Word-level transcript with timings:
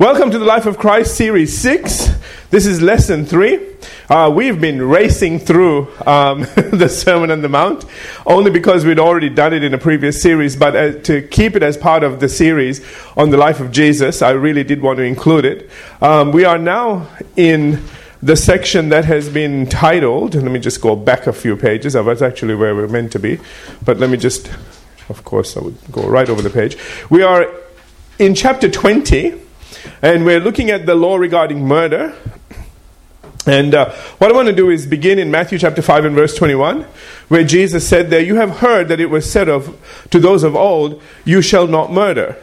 Welcome 0.00 0.30
to 0.30 0.38
the 0.38 0.46
Life 0.46 0.64
of 0.64 0.78
Christ 0.78 1.14
Series 1.14 1.58
6. 1.58 2.08
This 2.48 2.64
is 2.64 2.80
lesson 2.80 3.26
3. 3.26 3.60
Uh, 4.08 4.32
we've 4.34 4.58
been 4.58 4.80
racing 4.80 5.40
through 5.40 5.94
um, 6.06 6.40
the 6.72 6.88
Sermon 6.88 7.30
on 7.30 7.42
the 7.42 7.50
Mount 7.50 7.84
only 8.24 8.50
because 8.50 8.86
we'd 8.86 8.98
already 8.98 9.28
done 9.28 9.52
it 9.52 9.62
in 9.62 9.74
a 9.74 9.78
previous 9.78 10.22
series, 10.22 10.56
but 10.56 10.74
uh, 10.74 10.92
to 11.00 11.20
keep 11.28 11.54
it 11.54 11.62
as 11.62 11.76
part 11.76 12.02
of 12.02 12.18
the 12.18 12.30
series 12.30 12.80
on 13.14 13.28
the 13.28 13.36
life 13.36 13.60
of 13.60 13.72
Jesus, 13.72 14.22
I 14.22 14.30
really 14.30 14.64
did 14.64 14.80
want 14.80 14.96
to 14.96 15.02
include 15.02 15.44
it. 15.44 15.68
Um, 16.00 16.32
we 16.32 16.46
are 16.46 16.56
now 16.56 17.06
in 17.36 17.84
the 18.22 18.36
section 18.36 18.88
that 18.88 19.04
has 19.04 19.28
been 19.28 19.66
titled, 19.66 20.34
let 20.34 20.50
me 20.50 20.60
just 20.60 20.80
go 20.80 20.96
back 20.96 21.26
a 21.26 21.32
few 21.34 21.58
pages. 21.58 21.94
I 21.94 22.00
was 22.00 22.22
actually 22.22 22.54
where 22.54 22.74
we're 22.74 22.88
meant 22.88 23.12
to 23.12 23.18
be, 23.18 23.38
but 23.84 23.98
let 23.98 24.08
me 24.08 24.16
just, 24.16 24.50
of 25.10 25.24
course, 25.24 25.58
I 25.58 25.60
would 25.60 25.76
go 25.92 26.08
right 26.08 26.30
over 26.30 26.40
the 26.40 26.48
page. 26.48 26.78
We 27.10 27.22
are 27.22 27.52
in 28.18 28.34
chapter 28.34 28.70
20 28.70 29.49
and 30.02 30.24
we're 30.24 30.40
looking 30.40 30.70
at 30.70 30.86
the 30.86 30.94
law 30.94 31.16
regarding 31.16 31.66
murder. 31.66 32.14
And 33.46 33.74
uh, 33.74 33.90
what 34.18 34.30
I 34.30 34.34
want 34.34 34.48
to 34.48 34.54
do 34.54 34.70
is 34.70 34.86
begin 34.86 35.18
in 35.18 35.30
Matthew 35.30 35.58
chapter 35.58 35.82
5 35.82 36.04
and 36.04 36.14
verse 36.14 36.34
21, 36.34 36.82
where 37.28 37.44
Jesus 37.44 37.88
said 37.88 38.10
there, 38.10 38.20
You 38.20 38.36
have 38.36 38.58
heard 38.58 38.88
that 38.88 39.00
it 39.00 39.06
was 39.06 39.30
said 39.30 39.48
of 39.48 39.80
to 40.10 40.18
those 40.18 40.42
of 40.42 40.54
old, 40.54 41.02
You 41.24 41.40
shall 41.40 41.66
not 41.66 41.90
murder. 41.90 42.36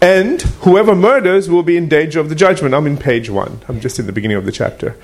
And 0.00 0.40
whoever 0.40 0.94
murders 0.94 1.50
will 1.50 1.64
be 1.64 1.76
in 1.76 1.88
danger 1.88 2.20
of 2.20 2.28
the 2.28 2.36
judgment. 2.36 2.74
I'm 2.74 2.86
in 2.86 2.96
page 2.96 3.28
1. 3.28 3.62
I'm 3.68 3.80
just 3.80 3.98
in 3.98 4.06
the 4.06 4.12
beginning 4.12 4.36
of 4.36 4.44
the 4.44 4.52
chapter. 4.52 4.96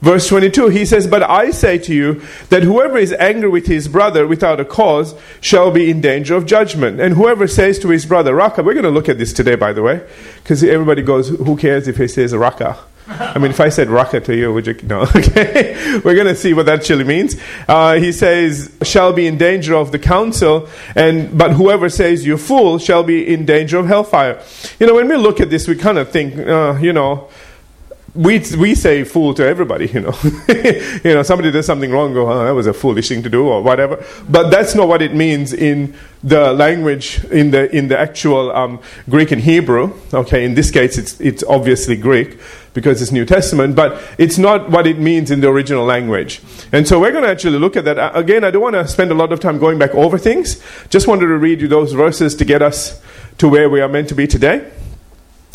Verse 0.00 0.28
22, 0.28 0.68
he 0.68 0.84
says, 0.84 1.06
But 1.06 1.22
I 1.24 1.50
say 1.50 1.78
to 1.78 1.94
you 1.94 2.22
that 2.50 2.62
whoever 2.62 2.98
is 2.98 3.12
angry 3.14 3.48
with 3.48 3.66
his 3.66 3.88
brother 3.88 4.26
without 4.26 4.60
a 4.60 4.64
cause 4.64 5.14
shall 5.40 5.72
be 5.72 5.90
in 5.90 6.00
danger 6.00 6.36
of 6.36 6.46
judgment. 6.46 7.00
And 7.00 7.14
whoever 7.14 7.48
says 7.48 7.78
to 7.80 7.88
his 7.88 8.06
brother, 8.06 8.34
Raka, 8.34 8.62
we're 8.62 8.74
going 8.74 8.84
to 8.84 8.90
look 8.90 9.08
at 9.08 9.18
this 9.18 9.32
today, 9.32 9.56
by 9.56 9.72
the 9.72 9.82
way, 9.82 10.06
because 10.42 10.62
everybody 10.62 11.02
goes, 11.02 11.30
Who 11.30 11.56
cares 11.56 11.88
if 11.88 11.96
he 11.96 12.06
says 12.06 12.34
Raka? 12.34 12.78
I 13.10 13.38
mean, 13.38 13.50
if 13.50 13.60
I 13.60 13.70
said 13.70 13.88
Raka 13.88 14.20
to 14.20 14.36
you, 14.36 14.52
would 14.52 14.66
you? 14.66 14.74
No, 14.82 15.00
okay. 15.16 16.00
We're 16.04 16.14
going 16.14 16.26
to 16.26 16.36
see 16.36 16.52
what 16.52 16.66
that 16.66 16.80
actually 16.80 17.04
means. 17.04 17.36
Uh, 17.66 17.94
he 17.94 18.12
says, 18.12 18.70
shall 18.82 19.14
be 19.14 19.26
in 19.26 19.38
danger 19.38 19.74
of 19.74 19.92
the 19.92 19.98
council, 19.98 20.68
and 20.94 21.36
but 21.36 21.52
whoever 21.52 21.88
says 21.88 22.26
you 22.26 22.36
fool 22.36 22.78
shall 22.78 23.02
be 23.02 23.26
in 23.26 23.46
danger 23.46 23.78
of 23.78 23.86
hellfire. 23.86 24.42
You 24.78 24.86
know, 24.86 24.94
when 24.94 25.08
we 25.08 25.16
look 25.16 25.40
at 25.40 25.48
this, 25.48 25.66
we 25.66 25.74
kind 25.74 25.96
of 25.96 26.10
think, 26.10 26.36
uh, 26.36 26.76
you 26.80 26.92
know, 26.92 27.28
we 28.18 28.40
we 28.58 28.74
say 28.74 29.04
fool 29.04 29.32
to 29.34 29.46
everybody, 29.46 29.86
you 29.86 30.00
know. 30.00 30.18
you 30.48 31.14
know, 31.14 31.22
somebody 31.22 31.52
does 31.52 31.66
something 31.66 31.92
wrong, 31.92 32.12
go, 32.12 32.28
oh, 32.28 32.44
that 32.44 32.50
was 32.50 32.66
a 32.66 32.72
foolish 32.74 33.08
thing 33.08 33.22
to 33.22 33.30
do, 33.30 33.46
or 33.46 33.62
whatever. 33.62 34.04
But 34.28 34.50
that's 34.50 34.74
not 34.74 34.88
what 34.88 35.02
it 35.02 35.14
means 35.14 35.52
in 35.52 35.94
the 36.24 36.52
language, 36.52 37.24
in 37.26 37.52
the 37.52 37.74
in 37.74 37.86
the 37.86 37.96
actual 37.96 38.50
um, 38.50 38.80
Greek 39.08 39.30
and 39.30 39.40
Hebrew. 39.40 39.94
Okay, 40.12 40.44
in 40.44 40.54
this 40.54 40.72
case, 40.72 40.98
it's 40.98 41.20
it's 41.20 41.44
obviously 41.44 41.96
Greek 41.96 42.40
because 42.74 43.00
it's 43.00 43.12
New 43.12 43.24
Testament, 43.24 43.76
but 43.76 44.02
it's 44.18 44.36
not 44.36 44.68
what 44.68 44.88
it 44.88 44.98
means 44.98 45.30
in 45.30 45.40
the 45.40 45.48
original 45.48 45.84
language. 45.84 46.42
And 46.72 46.88
so 46.88 46.98
we're 46.98 47.12
going 47.12 47.24
to 47.24 47.30
actually 47.30 47.58
look 47.60 47.76
at 47.76 47.84
that. 47.84 48.16
Again, 48.16 48.42
I 48.42 48.50
don't 48.50 48.62
want 48.62 48.74
to 48.74 48.88
spend 48.88 49.12
a 49.12 49.14
lot 49.14 49.32
of 49.32 49.38
time 49.38 49.58
going 49.58 49.78
back 49.78 49.94
over 49.94 50.18
things. 50.18 50.60
Just 50.88 51.06
wanted 51.06 51.26
to 51.28 51.38
read 51.38 51.60
you 51.60 51.68
those 51.68 51.92
verses 51.92 52.34
to 52.34 52.44
get 52.44 52.62
us 52.62 53.00
to 53.38 53.48
where 53.48 53.70
we 53.70 53.80
are 53.80 53.88
meant 53.88 54.08
to 54.08 54.16
be 54.16 54.26
today. 54.26 54.68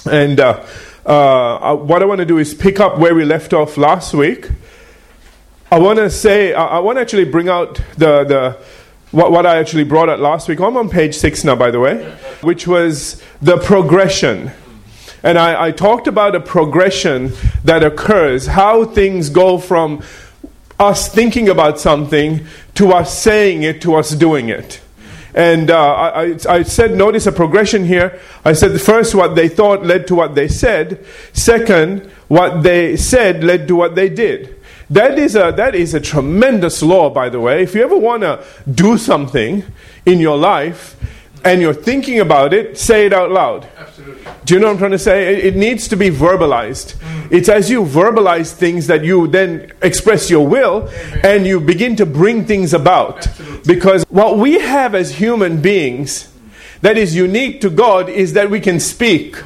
And. 0.09 0.39
Uh, 0.39 0.66
uh, 1.05 1.75
what 1.75 2.01
I 2.01 2.05
want 2.05 2.19
to 2.19 2.25
do 2.25 2.37
is 2.37 2.53
pick 2.53 2.79
up 2.79 2.97
where 2.97 3.13
we 3.13 3.25
left 3.25 3.53
off 3.53 3.77
last 3.77 4.13
week. 4.13 4.49
I 5.71 5.79
want 5.79 5.99
to 5.99 6.09
say, 6.09 6.53
I, 6.53 6.77
I 6.77 6.79
want 6.79 6.97
to 6.97 7.01
actually 7.01 7.25
bring 7.25 7.49
out 7.49 7.81
the, 7.97 8.23
the 8.23 8.57
what, 9.11 9.31
what 9.31 9.45
I 9.45 9.57
actually 9.57 9.83
brought 9.83 10.09
out 10.09 10.19
last 10.19 10.47
week. 10.47 10.59
I'm 10.59 10.77
on 10.77 10.89
page 10.89 11.15
six 11.15 11.43
now, 11.43 11.55
by 11.55 11.71
the 11.71 11.79
way, 11.79 12.03
which 12.41 12.67
was 12.67 13.21
the 13.41 13.57
progression. 13.57 14.51
And 15.23 15.37
I, 15.37 15.67
I 15.67 15.71
talked 15.71 16.07
about 16.07 16.35
a 16.35 16.39
progression 16.39 17.31
that 17.63 17.83
occurs, 17.83 18.47
how 18.47 18.85
things 18.85 19.29
go 19.29 19.57
from 19.57 20.03
us 20.79 21.07
thinking 21.07 21.49
about 21.49 21.79
something 21.79 22.45
to 22.75 22.91
us 22.91 23.17
saying 23.17 23.63
it 23.63 23.81
to 23.81 23.95
us 23.95 24.11
doing 24.11 24.49
it. 24.49 24.81
And 25.33 25.71
uh, 25.71 25.94
I, 25.94 26.38
I, 26.48 26.64
said, 26.64 26.95
notice 26.95 27.26
a 27.26 27.32
progression 27.32 27.86
here. 27.86 28.20
I 28.45 28.54
said, 28.54 28.80
first, 28.80 29.16
what 29.16 29.36
they 29.36 29.49
thought 29.49 29.83
led 29.83 30.05
to 30.08 30.16
what 30.16 30.36
they 30.36 30.48
said. 30.48 31.04
Second, 31.33 32.05
what 32.27 32.61
they 32.61 32.95
said 32.98 33.43
led 33.43 33.67
to 33.67 33.76
what 33.76 33.95
they 33.95 34.10
did. 34.10 34.60
That 34.89 35.17
is 35.17 35.36
a, 35.36 35.52
that 35.55 35.73
is 35.73 35.95
a 35.95 35.99
tremendous 35.99 36.83
law, 36.83 37.10
by 37.10 37.30
the 37.30 37.39
way. 37.39 37.64
If 37.64 37.73
you 37.73 37.83
ever 37.83 37.98
want 37.98 38.22
to 38.22 38.45
do 38.70 38.98
something 38.98 39.64
in 40.05 40.20
your 40.20 40.38
life, 40.38 40.95
and 41.43 41.61
you're 41.61 41.73
thinking 41.73 42.20
about 42.20 42.54
it, 42.54 42.77
say 42.77 43.05
it 43.05 43.14
out 43.14 43.31
loud. 43.31 43.67
Absolutely. 43.77 44.31
Do 44.45 44.54
you 44.54 44.59
know 44.59 44.67
what 44.67 44.73
I'm 44.73 44.80
trying 44.80 44.92
to 44.92 44.99
say? 44.99 45.33
It, 45.33 45.45
it 45.45 45.55
needs 45.55 45.87
to 45.89 45.95
be 45.95 46.09
verbalized. 46.09 46.95
Mm. 46.95 47.31
It's 47.31 47.49
as 47.49 47.70
you 47.70 47.83
verbalize 47.83 48.54
things 48.54 48.87
that 48.87 49.04
you 49.04 49.27
then 49.27 49.71
express 49.81 50.30
your 50.30 50.48
will 50.48 50.89
Amen. 50.89 51.21
and 51.23 51.48
you 51.48 51.59
begin 51.59 51.95
to 51.98 52.05
bring 52.05 52.45
things 52.45 52.73
about. 52.73 53.27
Absolutely. 53.27 53.76
Because 53.76 54.04
what 54.09 54.37
we 54.37 54.59
have 54.59 54.95
as 54.95 55.15
human 55.15 55.61
beings 55.61 56.31
that 56.81 56.98
is 56.98 57.15
unique 57.15 57.61
to 57.61 57.70
God 57.70 58.10
is 58.10 58.33
that 58.33 58.49
we 58.49 58.60
can 58.60 58.80
speak. 58.80 59.37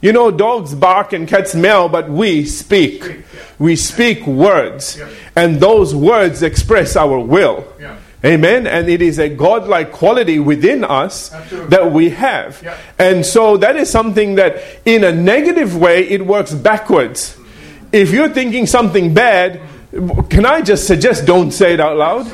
You 0.00 0.12
know, 0.12 0.30
dogs 0.30 0.74
bark 0.74 1.12
and 1.12 1.26
cats 1.26 1.54
meow, 1.54 1.88
but 1.88 2.10
we 2.10 2.44
speak. 2.44 3.24
We 3.58 3.76
speak 3.76 4.26
words. 4.26 5.00
And 5.34 5.60
those 5.60 5.94
words 5.94 6.42
express 6.42 6.96
our 6.96 7.18
will. 7.18 7.66
Amen. 8.24 8.66
And 8.66 8.88
it 8.88 9.02
is 9.02 9.18
a 9.18 9.28
godlike 9.28 9.92
quality 9.92 10.38
within 10.38 10.82
us 10.82 11.32
Absolutely. 11.32 11.70
that 11.70 11.92
we 11.92 12.10
have. 12.10 12.62
Yeah. 12.62 12.78
And 12.98 13.26
so 13.26 13.58
that 13.58 13.76
is 13.76 13.90
something 13.90 14.36
that, 14.36 14.62
in 14.84 15.04
a 15.04 15.12
negative 15.12 15.76
way, 15.76 16.08
it 16.08 16.24
works 16.24 16.54
backwards. 16.54 17.36
If 17.92 18.12
you're 18.12 18.30
thinking 18.30 18.66
something 18.66 19.12
bad, 19.12 19.60
can 20.30 20.46
I 20.46 20.62
just 20.62 20.86
suggest 20.86 21.26
don't 21.26 21.50
say 21.50 21.74
it 21.74 21.80
out 21.80 21.96
loud? 21.96 22.26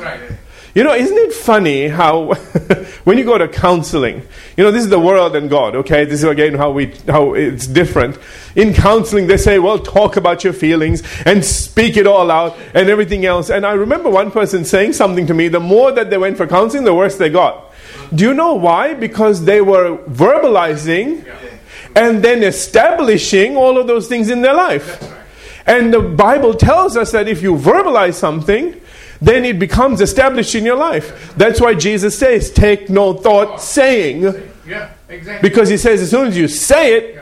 You 0.73 0.85
know, 0.85 0.93
isn't 0.93 1.17
it 1.17 1.33
funny 1.33 1.89
how 1.89 2.33
when 3.03 3.17
you 3.17 3.25
go 3.25 3.37
to 3.37 3.49
counseling, 3.49 4.25
you 4.55 4.63
know, 4.63 4.71
this 4.71 4.83
is 4.83 4.89
the 4.89 4.99
world 4.99 5.35
and 5.35 5.49
God, 5.49 5.75
okay? 5.75 6.05
This 6.05 6.23
is 6.23 6.23
again 6.23 6.53
how 6.53 6.71
we 6.71 6.93
how 7.07 7.33
it's 7.33 7.67
different. 7.67 8.17
In 8.55 8.73
counseling, 8.73 9.27
they 9.27 9.35
say, 9.35 9.59
well, 9.59 9.79
talk 9.79 10.15
about 10.15 10.45
your 10.45 10.53
feelings 10.53 11.03
and 11.25 11.43
speak 11.43 11.97
it 11.97 12.07
all 12.07 12.31
out 12.31 12.57
and 12.73 12.89
everything 12.89 13.25
else. 13.25 13.49
And 13.49 13.65
I 13.65 13.73
remember 13.73 14.09
one 14.09 14.31
person 14.31 14.63
saying 14.63 14.93
something 14.93 15.27
to 15.27 15.33
me, 15.33 15.49
the 15.49 15.59
more 15.59 15.91
that 15.91 16.09
they 16.09 16.17
went 16.17 16.37
for 16.37 16.47
counseling, 16.47 16.85
the 16.85 16.95
worse 16.95 17.17
they 17.17 17.29
got. 17.29 17.73
Do 18.15 18.23
you 18.23 18.33
know 18.33 18.53
why? 18.53 18.93
Because 18.93 19.43
they 19.43 19.59
were 19.59 19.97
verbalizing 20.07 21.25
and 21.95 22.23
then 22.23 22.43
establishing 22.43 23.57
all 23.57 23.77
of 23.77 23.87
those 23.87 24.07
things 24.07 24.29
in 24.29 24.41
their 24.41 24.53
life. 24.53 25.17
And 25.65 25.93
the 25.93 26.01
Bible 26.01 26.53
tells 26.53 26.97
us 26.97 27.11
that 27.11 27.27
if 27.27 27.41
you 27.41 27.55
verbalize 27.55 28.15
something, 28.15 28.80
then 29.21 29.45
it 29.45 29.59
becomes 29.59 30.01
established 30.01 30.55
in 30.55 30.65
your 30.65 30.75
life. 30.75 31.33
That's 31.35 31.61
why 31.61 31.75
Jesus 31.75 32.17
says, 32.17 32.51
Take 32.51 32.89
no 32.89 33.13
thought 33.13 33.61
saying. 33.61 34.23
Yeah, 34.67 34.91
exactly. 35.07 35.47
Because 35.47 35.69
he 35.69 35.77
says, 35.77 36.01
as 36.01 36.09
soon 36.09 36.27
as 36.27 36.37
you 36.37 36.47
say 36.47 36.97
it, 36.97 37.21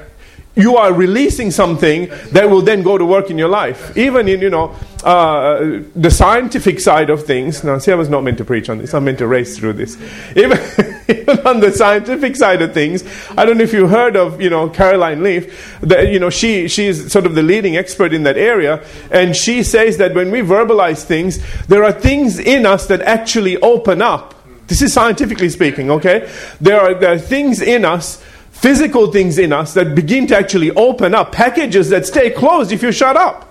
you 0.55 0.77
are 0.77 0.93
releasing 0.93 1.51
something 1.51 2.09
that 2.31 2.49
will 2.49 2.61
then 2.61 2.83
go 2.83 2.97
to 2.97 3.05
work 3.05 3.29
in 3.29 3.37
your 3.37 3.47
life. 3.47 3.95
Even 3.97 4.27
in, 4.27 4.41
you 4.41 4.49
know, 4.49 4.75
uh, 5.03 5.81
the 5.95 6.09
scientific 6.11 6.79
side 6.79 7.09
of 7.09 7.25
things. 7.25 7.63
Now, 7.63 7.77
see, 7.77 7.91
I 7.91 7.95
was 7.95 8.09
not 8.09 8.23
meant 8.23 8.37
to 8.39 8.45
preach 8.45 8.69
on 8.69 8.77
this. 8.79 8.93
I'm 8.93 9.05
meant 9.05 9.19
to 9.19 9.27
race 9.27 9.57
through 9.57 9.73
this. 9.73 9.97
Even, 10.35 10.57
even 11.29 11.45
on 11.47 11.59
the 11.59 11.72
scientific 11.72 12.35
side 12.35 12.62
of 12.62 12.73
things, 12.73 13.03
I 13.38 13.45
don't 13.45 13.57
know 13.57 13.63
if 13.63 13.73
you 13.73 13.88
heard 13.88 14.16
of, 14.16 14.41
you 14.41 14.50
know, 14.50 14.69
Caroline 14.69 15.23
Leaf. 15.23 15.79
That, 15.81 16.12
you 16.12 16.19
know, 16.19 16.29
she, 16.29 16.67
she 16.67 16.88
is 16.88 17.12
sort 17.12 17.25
of 17.25 17.35
the 17.35 17.44
leading 17.44 17.78
expert 17.78 18.13
in 18.13 18.23
that 18.23 18.38
area. 18.38 18.85
And 19.12 19.35
she 19.35 19.63
says 19.63 19.97
that 19.97 20.13
when 20.13 20.31
we 20.31 20.40
verbalize 20.40 21.03
things, 21.03 21.40
there 21.67 21.84
are 21.84 21.91
things 21.91 22.40
in 22.40 22.66
us 22.66 22.88
that 22.88 23.01
actually 23.01 23.57
open 23.57 24.01
up. 24.01 24.35
This 24.67 24.81
is 24.81 24.94
scientifically 24.94 25.50
speaking, 25.50 25.90
okay? 25.90 26.31
There 26.62 26.79
are, 26.79 26.94
there 26.94 27.13
are 27.13 27.19
things 27.19 27.61
in 27.61 27.85
us 27.85 28.23
physical 28.51 29.09
things 29.09 29.38
in 29.38 29.53
us 29.53 29.73
that 29.73 29.96
begin 29.96 30.28
to 30.28 30.38
actually 30.38 30.69
open 30.72 31.16
up, 31.16 31.31
packages 31.31 31.90
that 31.90 32.05
stay 32.05 32.29
closed 32.29 32.73
if 32.73 32.84
you 32.84 32.91
shut 32.91 33.16
up, 33.16 33.49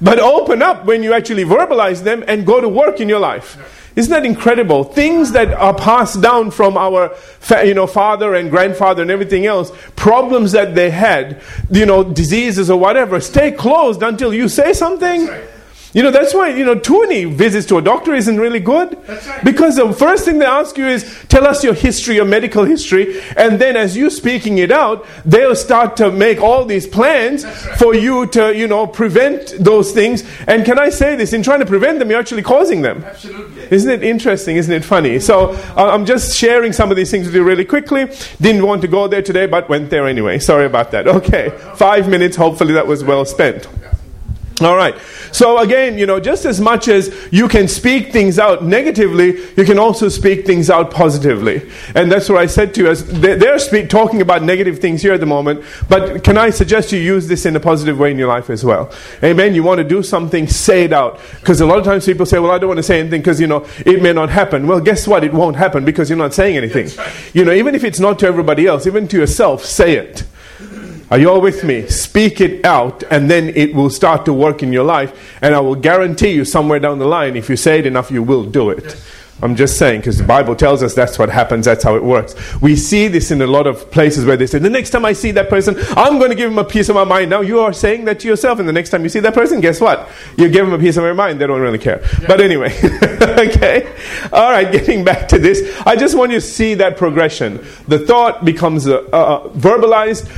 but 0.00 0.18
open 0.18 0.62
up 0.62 0.86
when 0.86 1.02
you 1.02 1.12
actually 1.12 1.44
verbalize 1.44 2.02
them 2.02 2.24
and 2.26 2.46
go 2.46 2.58
to 2.58 2.66
work 2.68 2.98
in 2.98 3.06
your 3.06 3.18
life. 3.18 3.85
Isn't 3.96 4.10
that 4.10 4.26
incredible? 4.26 4.84
Things 4.84 5.32
that 5.32 5.54
are 5.54 5.74
passed 5.74 6.20
down 6.20 6.50
from 6.50 6.76
our 6.76 7.16
you 7.64 7.72
know, 7.72 7.86
father 7.86 8.34
and 8.34 8.50
grandfather 8.50 9.00
and 9.00 9.10
everything 9.10 9.46
else, 9.46 9.72
problems 9.96 10.52
that 10.52 10.74
they 10.74 10.90
had, 10.90 11.40
you 11.70 11.86
know, 11.86 12.04
diseases 12.04 12.70
or 12.70 12.78
whatever, 12.78 13.20
stay 13.20 13.50
closed 13.50 14.02
until 14.02 14.34
you 14.34 14.48
say 14.48 14.74
something. 14.74 15.30
You 15.96 16.02
know, 16.02 16.10
that's 16.10 16.34
why, 16.34 16.50
you 16.50 16.62
know, 16.62 16.74
too 16.74 17.00
many 17.00 17.24
visits 17.24 17.66
to 17.68 17.78
a 17.78 17.82
doctor 17.82 18.14
isn't 18.14 18.38
really 18.38 18.60
good. 18.60 18.98
Right. 19.08 19.42
Because 19.42 19.76
the 19.76 19.94
first 19.94 20.26
thing 20.26 20.38
they 20.38 20.44
ask 20.44 20.76
you 20.76 20.86
is, 20.86 21.24
tell 21.28 21.46
us 21.46 21.64
your 21.64 21.72
history, 21.72 22.16
your 22.16 22.26
medical 22.26 22.66
history. 22.66 23.18
And 23.34 23.58
then 23.58 23.78
as 23.78 23.96
you 23.96 24.10
speaking 24.10 24.58
it 24.58 24.70
out, 24.70 25.06
they'll 25.24 25.56
start 25.56 25.96
to 25.96 26.12
make 26.12 26.38
all 26.38 26.66
these 26.66 26.86
plans 26.86 27.46
right. 27.46 27.78
for 27.78 27.94
you 27.94 28.26
to, 28.26 28.54
you 28.54 28.68
know, 28.68 28.86
prevent 28.86 29.54
those 29.58 29.92
things. 29.92 30.22
And 30.46 30.66
can 30.66 30.78
I 30.78 30.90
say 30.90 31.16
this? 31.16 31.32
In 31.32 31.42
trying 31.42 31.60
to 31.60 31.66
prevent 31.66 31.98
them, 31.98 32.10
you're 32.10 32.20
actually 32.20 32.42
causing 32.42 32.82
them. 32.82 33.02
Absolutely. 33.02 33.66
Isn't 33.70 33.90
it 33.90 34.02
interesting? 34.02 34.56
Isn't 34.56 34.74
it 34.74 34.84
funny? 34.84 35.18
So 35.18 35.52
uh, 35.78 35.92
I'm 35.94 36.04
just 36.04 36.36
sharing 36.36 36.74
some 36.74 36.90
of 36.90 36.98
these 36.98 37.10
things 37.10 37.24
with 37.24 37.34
you 37.34 37.42
really 37.42 37.64
quickly. 37.64 38.04
Didn't 38.38 38.66
want 38.66 38.82
to 38.82 38.88
go 38.88 39.08
there 39.08 39.22
today, 39.22 39.46
but 39.46 39.70
went 39.70 39.88
there 39.88 40.06
anyway. 40.06 40.40
Sorry 40.40 40.66
about 40.66 40.90
that. 40.90 41.08
Okay. 41.08 41.48
Five 41.76 42.06
minutes. 42.06 42.36
Hopefully 42.36 42.74
that 42.74 42.86
was 42.86 43.02
well 43.02 43.24
spent. 43.24 43.66
All 44.62 44.74
right. 44.74 44.96
So 45.32 45.58
again, 45.58 45.98
you 45.98 46.06
know, 46.06 46.18
just 46.18 46.46
as 46.46 46.62
much 46.62 46.88
as 46.88 47.14
you 47.30 47.46
can 47.46 47.68
speak 47.68 48.10
things 48.10 48.38
out 48.38 48.64
negatively, 48.64 49.38
you 49.54 49.64
can 49.66 49.78
also 49.78 50.08
speak 50.08 50.46
things 50.46 50.70
out 50.70 50.90
positively. 50.90 51.70
And 51.94 52.10
that's 52.10 52.30
what 52.30 52.38
I 52.38 52.46
said 52.46 52.72
to 52.74 52.80
you. 52.84 52.88
As 52.88 53.06
they're 53.06 53.58
speak, 53.58 53.90
talking 53.90 54.22
about 54.22 54.42
negative 54.42 54.78
things 54.78 55.02
here 55.02 55.12
at 55.12 55.20
the 55.20 55.26
moment, 55.26 55.62
but 55.90 56.24
can 56.24 56.38
I 56.38 56.48
suggest 56.48 56.90
you 56.90 56.98
use 56.98 57.28
this 57.28 57.44
in 57.44 57.54
a 57.54 57.60
positive 57.60 57.98
way 57.98 58.10
in 58.10 58.18
your 58.18 58.28
life 58.28 58.48
as 58.48 58.64
well? 58.64 58.90
Amen. 59.22 59.54
You 59.54 59.62
want 59.62 59.76
to 59.78 59.84
do 59.84 60.02
something, 60.02 60.46
say 60.46 60.84
it 60.84 60.92
out. 60.92 61.20
Because 61.40 61.60
a 61.60 61.66
lot 61.66 61.78
of 61.78 61.84
times 61.84 62.06
people 62.06 62.24
say, 62.24 62.38
"Well, 62.38 62.50
I 62.50 62.56
don't 62.56 62.68
want 62.68 62.78
to 62.78 62.82
say 62.82 62.98
anything 62.98 63.20
because 63.20 63.38
you 63.38 63.46
know 63.46 63.66
it 63.84 64.00
may 64.00 64.14
not 64.14 64.30
happen." 64.30 64.66
Well, 64.66 64.80
guess 64.80 65.06
what? 65.06 65.22
It 65.22 65.34
won't 65.34 65.56
happen 65.56 65.84
because 65.84 66.08
you're 66.08 66.16
not 66.16 66.32
saying 66.32 66.56
anything. 66.56 66.88
You 67.34 67.44
know, 67.44 67.52
even 67.52 67.74
if 67.74 67.84
it's 67.84 68.00
not 68.00 68.18
to 68.20 68.26
everybody 68.26 68.66
else, 68.66 68.86
even 68.86 69.06
to 69.08 69.18
yourself, 69.18 69.66
say 69.66 69.96
it. 69.96 70.24
Are 71.10 71.18
you 71.18 71.30
all 71.30 71.40
with 71.40 71.62
me? 71.62 71.86
Speak 71.86 72.40
it 72.40 72.64
out, 72.64 73.04
and 73.10 73.30
then 73.30 73.50
it 73.50 73.74
will 73.74 73.90
start 73.90 74.24
to 74.24 74.32
work 74.32 74.62
in 74.62 74.72
your 74.72 74.84
life. 74.84 75.38
And 75.40 75.54
I 75.54 75.60
will 75.60 75.76
guarantee 75.76 76.32
you, 76.32 76.44
somewhere 76.44 76.80
down 76.80 76.98
the 76.98 77.06
line, 77.06 77.36
if 77.36 77.48
you 77.48 77.56
say 77.56 77.78
it 77.78 77.86
enough, 77.86 78.10
you 78.10 78.22
will 78.22 78.44
do 78.44 78.70
it. 78.70 79.00
I'm 79.42 79.54
just 79.54 79.76
saying, 79.76 80.00
because 80.00 80.16
the 80.16 80.24
Bible 80.24 80.56
tells 80.56 80.82
us 80.82 80.94
that's 80.94 81.18
what 81.18 81.28
happens, 81.28 81.66
that's 81.66 81.84
how 81.84 81.94
it 81.94 82.02
works. 82.02 82.34
We 82.62 82.74
see 82.74 83.06
this 83.06 83.30
in 83.30 83.42
a 83.42 83.46
lot 83.46 83.66
of 83.66 83.90
places 83.90 84.24
where 84.24 84.36
they 84.36 84.46
say, 84.46 84.58
The 84.58 84.70
next 84.70 84.90
time 84.90 85.04
I 85.04 85.12
see 85.12 85.30
that 85.32 85.50
person, 85.50 85.76
I'm 85.90 86.18
going 86.18 86.30
to 86.30 86.34
give 86.34 86.50
him 86.50 86.58
a 86.58 86.64
piece 86.64 86.88
of 86.88 86.94
my 86.94 87.04
mind. 87.04 87.28
Now 87.28 87.42
you 87.42 87.60
are 87.60 87.74
saying 87.74 88.06
that 88.06 88.20
to 88.20 88.28
yourself, 88.28 88.58
and 88.60 88.68
the 88.68 88.72
next 88.72 88.88
time 88.88 89.02
you 89.02 89.10
see 89.10 89.20
that 89.20 89.34
person, 89.34 89.60
guess 89.60 89.78
what? 89.78 90.08
You 90.38 90.48
give 90.48 90.66
him 90.66 90.72
a 90.72 90.78
piece 90.78 90.96
of 90.96 91.04
your 91.04 91.14
mind. 91.14 91.38
They 91.38 91.46
don't 91.46 91.60
really 91.60 91.78
care. 91.78 92.00
Yeah. 92.02 92.28
But 92.28 92.40
anyway, 92.40 92.74
okay? 92.82 93.94
All 94.32 94.50
right, 94.50 94.72
getting 94.72 95.04
back 95.04 95.28
to 95.28 95.38
this, 95.38 95.82
I 95.84 95.96
just 95.96 96.16
want 96.16 96.32
you 96.32 96.40
to 96.40 96.46
see 96.46 96.72
that 96.74 96.96
progression. 96.96 97.62
The 97.88 97.98
thought 97.98 98.42
becomes 98.42 98.88
uh, 98.88 99.00
uh, 99.12 99.48
verbalized, 99.50 100.30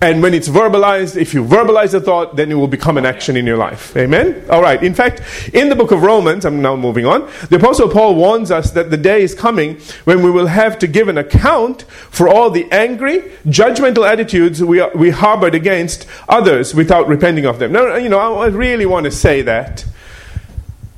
and 0.00 0.22
when 0.22 0.34
it's 0.34 0.48
verbalized, 0.48 1.16
if 1.16 1.34
you 1.34 1.44
verbalize 1.44 1.94
a 1.94 2.00
thought, 2.00 2.36
then 2.36 2.50
it 2.50 2.54
will 2.54 2.68
become 2.68 2.98
an 2.98 3.06
action 3.06 3.36
in 3.36 3.46
your 3.46 3.56
life. 3.56 3.96
Amen? 3.96 4.44
All 4.50 4.62
right. 4.62 4.82
In 4.82 4.94
fact, 4.94 5.22
in 5.52 5.68
the 5.68 5.76
book 5.76 5.90
of 5.90 6.02
Romans, 6.02 6.44
I'm 6.44 6.60
now 6.62 6.76
moving 6.76 7.06
on, 7.06 7.30
the 7.50 7.56
Apostle 7.56 7.88
Paul 7.88 8.14
warns 8.14 8.50
us 8.50 8.70
that 8.72 8.90
the 8.90 8.96
day 8.96 9.22
is 9.22 9.34
coming 9.34 9.78
when 10.04 10.22
we 10.22 10.30
will 10.30 10.46
have 10.46 10.78
to 10.80 10.86
give 10.86 11.08
an 11.08 11.18
account 11.18 11.82
for 11.82 12.28
all 12.28 12.50
the 12.50 12.70
angry, 12.72 13.20
judgmental 13.46 14.08
attitudes 14.08 14.62
we, 14.62 14.84
we 14.94 15.10
harbored 15.10 15.54
against 15.54 16.06
others 16.28 16.74
without 16.74 17.08
repenting 17.08 17.46
of 17.46 17.58
them. 17.58 17.72
Now, 17.72 17.96
you 17.96 18.08
know, 18.08 18.38
I 18.38 18.46
really 18.46 18.86
want 18.86 19.04
to 19.04 19.10
say 19.10 19.42
that 19.42 19.84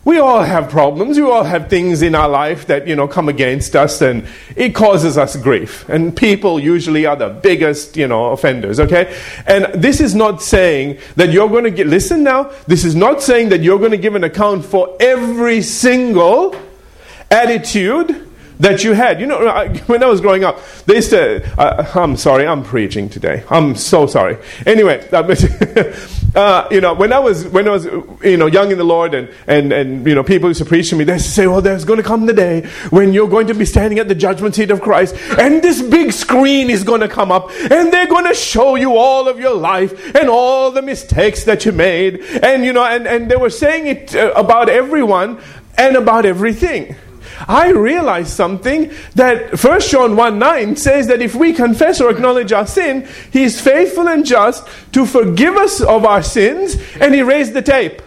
we 0.06 0.20
all 0.20 0.41
have 0.41 0.70
problems. 0.70 1.17
We 1.17 1.25
all 1.25 1.43
have 1.43 1.69
things 1.69 2.00
in 2.00 2.14
our 2.14 2.29
life 2.29 2.69
that, 2.69 2.87
you 2.87 2.94
know, 2.94 3.08
come 3.08 3.29
against 3.29 3.75
us 3.75 4.00
and 4.00 4.25
it 4.55 4.73
causes 4.73 5.19
us 5.19 5.35
grief. 5.35 5.87
And 5.88 6.17
people 6.17 6.61
usually 6.61 7.06
are 7.06 7.17
the 7.17 7.29
biggest, 7.29 7.97
you 7.97 8.06
know, 8.06 8.26
offenders, 8.26 8.79
okay? 8.79 9.12
And 9.47 9.64
this 9.75 10.00
is 10.00 10.14
not 10.14 10.41
saying 10.41 10.99
that 11.17 11.32
you're 11.32 11.49
going 11.49 11.64
to 11.64 11.73
get, 11.73 11.88
listen 11.88 12.23
now, 12.23 12.53
this 12.69 12.85
is 12.85 12.94
not 12.94 13.20
saying 13.20 13.49
that 13.49 13.62
you're 13.62 13.81
going 13.81 13.91
to 13.91 13.97
give 13.97 14.14
an 14.14 14.23
account 14.23 14.64
for 14.64 14.97
every 15.00 15.61
single 15.61 16.55
attitude 17.29 18.25
that 18.61 18.85
you 18.85 18.93
had. 18.93 19.20
You 19.20 19.26
know, 19.26 19.47
I, 19.47 19.76
when 19.81 20.03
I 20.03 20.06
was 20.06 20.20
growing 20.20 20.44
up, 20.44 20.61
they 20.87 20.97
used 20.97 21.11
to. 21.11 21.44
Uh, 21.58 21.91
I'm 21.94 22.17
sorry, 22.17 22.47
I'm 22.47 22.62
preaching 22.62 23.08
today. 23.08 23.44
I'm 23.50 23.75
so 23.75 24.06
sorry. 24.06 24.38
Anyway, 24.64 25.06
uh, 26.35 26.69
you 26.70 26.81
know, 26.81 26.94
when 26.94 27.12
I 27.12 27.19
was 27.19 27.47
when 27.49 27.69
I 27.69 27.70
was 27.70 27.85
you 28.23 28.37
know 28.37 28.47
young 28.47 28.70
in 28.70 28.79
the 28.79 28.85
Lord, 28.85 29.14
and 29.14 29.29
and 29.47 29.73
and 29.73 30.06
you 30.06 30.14
know, 30.14 30.23
people 30.23 30.49
used 30.49 30.58
to 30.58 30.64
preach 30.64 30.91
to 30.91 30.97
me. 30.97 31.05
They 31.05 31.14
used 31.14 31.26
to 31.26 31.32
say, 31.32 31.47
"Well, 31.47 31.61
there's 31.61 31.85
going 31.85 31.99
to 31.99 32.03
come 32.03 32.26
the 32.26 32.32
day 32.32 32.62
when 32.91 33.12
you're 33.12 33.29
going 33.29 33.47
to 33.49 33.55
be 33.55 33.64
standing 33.64 33.99
at 33.99 34.08
the 34.08 34.14
judgment 34.14 34.55
seat 34.55 34.70
of 34.70 34.81
Christ, 34.81 35.14
and 35.38 35.62
this 35.62 35.82
big 35.82 36.12
screen 36.12 36.70
is 36.70 36.85
going 36.85 37.00
to 37.00 37.09
come 37.09 37.31
up, 37.31 37.50
and 37.70 37.93
they're 37.93 38.09
going 38.09 38.26
to 38.26 38.35
show 38.35 38.75
you 38.75 38.97
all 38.97 39.29
of 39.29 39.38
your 39.38 39.55
life 39.55 40.14
and 40.14 40.29
all 40.29 40.70
the 40.70 40.82
mistakes 40.82 41.44
that 41.44 41.64
you 41.64 41.73
made, 41.73 42.20
and 42.43 42.64
you 42.64 42.73
know, 42.73 42.85
and 42.85 43.06
and 43.06 43.31
they 43.31 43.37
were 43.37 43.50
saying 43.50 43.87
it 43.87 44.14
uh, 44.14 44.32
about 44.35 44.69
everyone 44.69 45.41
and 45.76 45.97
about 45.97 46.25
everything." 46.25 46.97
I 47.49 47.71
realized 47.71 48.31
something 48.31 48.93
that 49.15 49.62
1 49.62 49.81
John 49.81 50.17
1 50.17 50.38
9 50.38 50.77
says 50.77 51.06
that 51.09 51.23
if 51.23 51.35
we 51.35 51.53
confess 51.53 52.00
or 52.00 52.11
acknowledge 52.11 52.53
our 52.53 52.67
sin, 52.67 53.06
He 53.33 53.43
is 53.43 53.61
faithful 53.61 54.09
and 54.09 54.25
just 54.25 54.67
to 54.93 55.06
forgive 55.06 55.56
us 55.56 55.81
of 55.81 56.05
our 56.05 56.23
sins 56.23 56.77
and 57.00 57.15
He 57.15 57.21
erase 57.21 57.50
the 57.50 57.62
tape. 57.62 58.03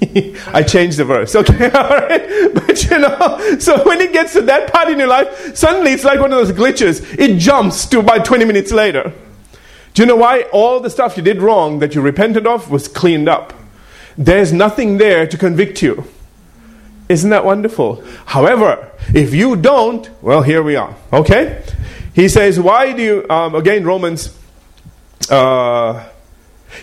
I 0.52 0.62
changed 0.62 0.98
the 0.98 1.04
verse, 1.04 1.34
okay, 1.36 1.70
all 1.74 1.88
right? 1.88 2.54
But 2.54 2.90
you 2.90 2.98
know, 2.98 3.58
so 3.58 3.84
when 3.84 4.00
it 4.00 4.12
gets 4.12 4.32
to 4.34 4.42
that 4.42 4.72
part 4.72 4.88
in 4.88 4.98
your 4.98 5.08
life, 5.08 5.56
suddenly 5.56 5.92
it's 5.92 6.04
like 6.04 6.20
one 6.20 6.32
of 6.32 6.38
those 6.38 6.56
glitches. 6.56 7.18
It 7.18 7.38
jumps 7.38 7.86
to 7.86 8.00
about 8.00 8.24
20 8.24 8.44
minutes 8.44 8.72
later. 8.72 9.12
Do 9.92 10.02
you 10.02 10.06
know 10.06 10.16
why? 10.16 10.42
All 10.52 10.80
the 10.80 10.90
stuff 10.90 11.16
you 11.16 11.22
did 11.22 11.42
wrong 11.42 11.80
that 11.80 11.94
you 11.94 12.00
repented 12.00 12.46
of 12.46 12.70
was 12.70 12.88
cleaned 12.88 13.28
up. 13.28 13.52
There's 14.16 14.52
nothing 14.52 14.98
there 14.98 15.26
to 15.26 15.36
convict 15.36 15.82
you. 15.82 16.04
Isn't 17.10 17.30
that 17.30 17.44
wonderful? 17.44 18.04
However, 18.24 18.88
if 19.12 19.34
you 19.34 19.56
don't, 19.56 20.08
well, 20.22 20.42
here 20.42 20.62
we 20.62 20.76
are. 20.76 20.94
Okay? 21.12 21.60
He 22.14 22.28
says, 22.28 22.60
Why 22.60 22.92
do 22.92 23.02
you, 23.02 23.26
um, 23.28 23.56
again, 23.56 23.84
Romans, 23.84 24.38
uh, 25.28 26.08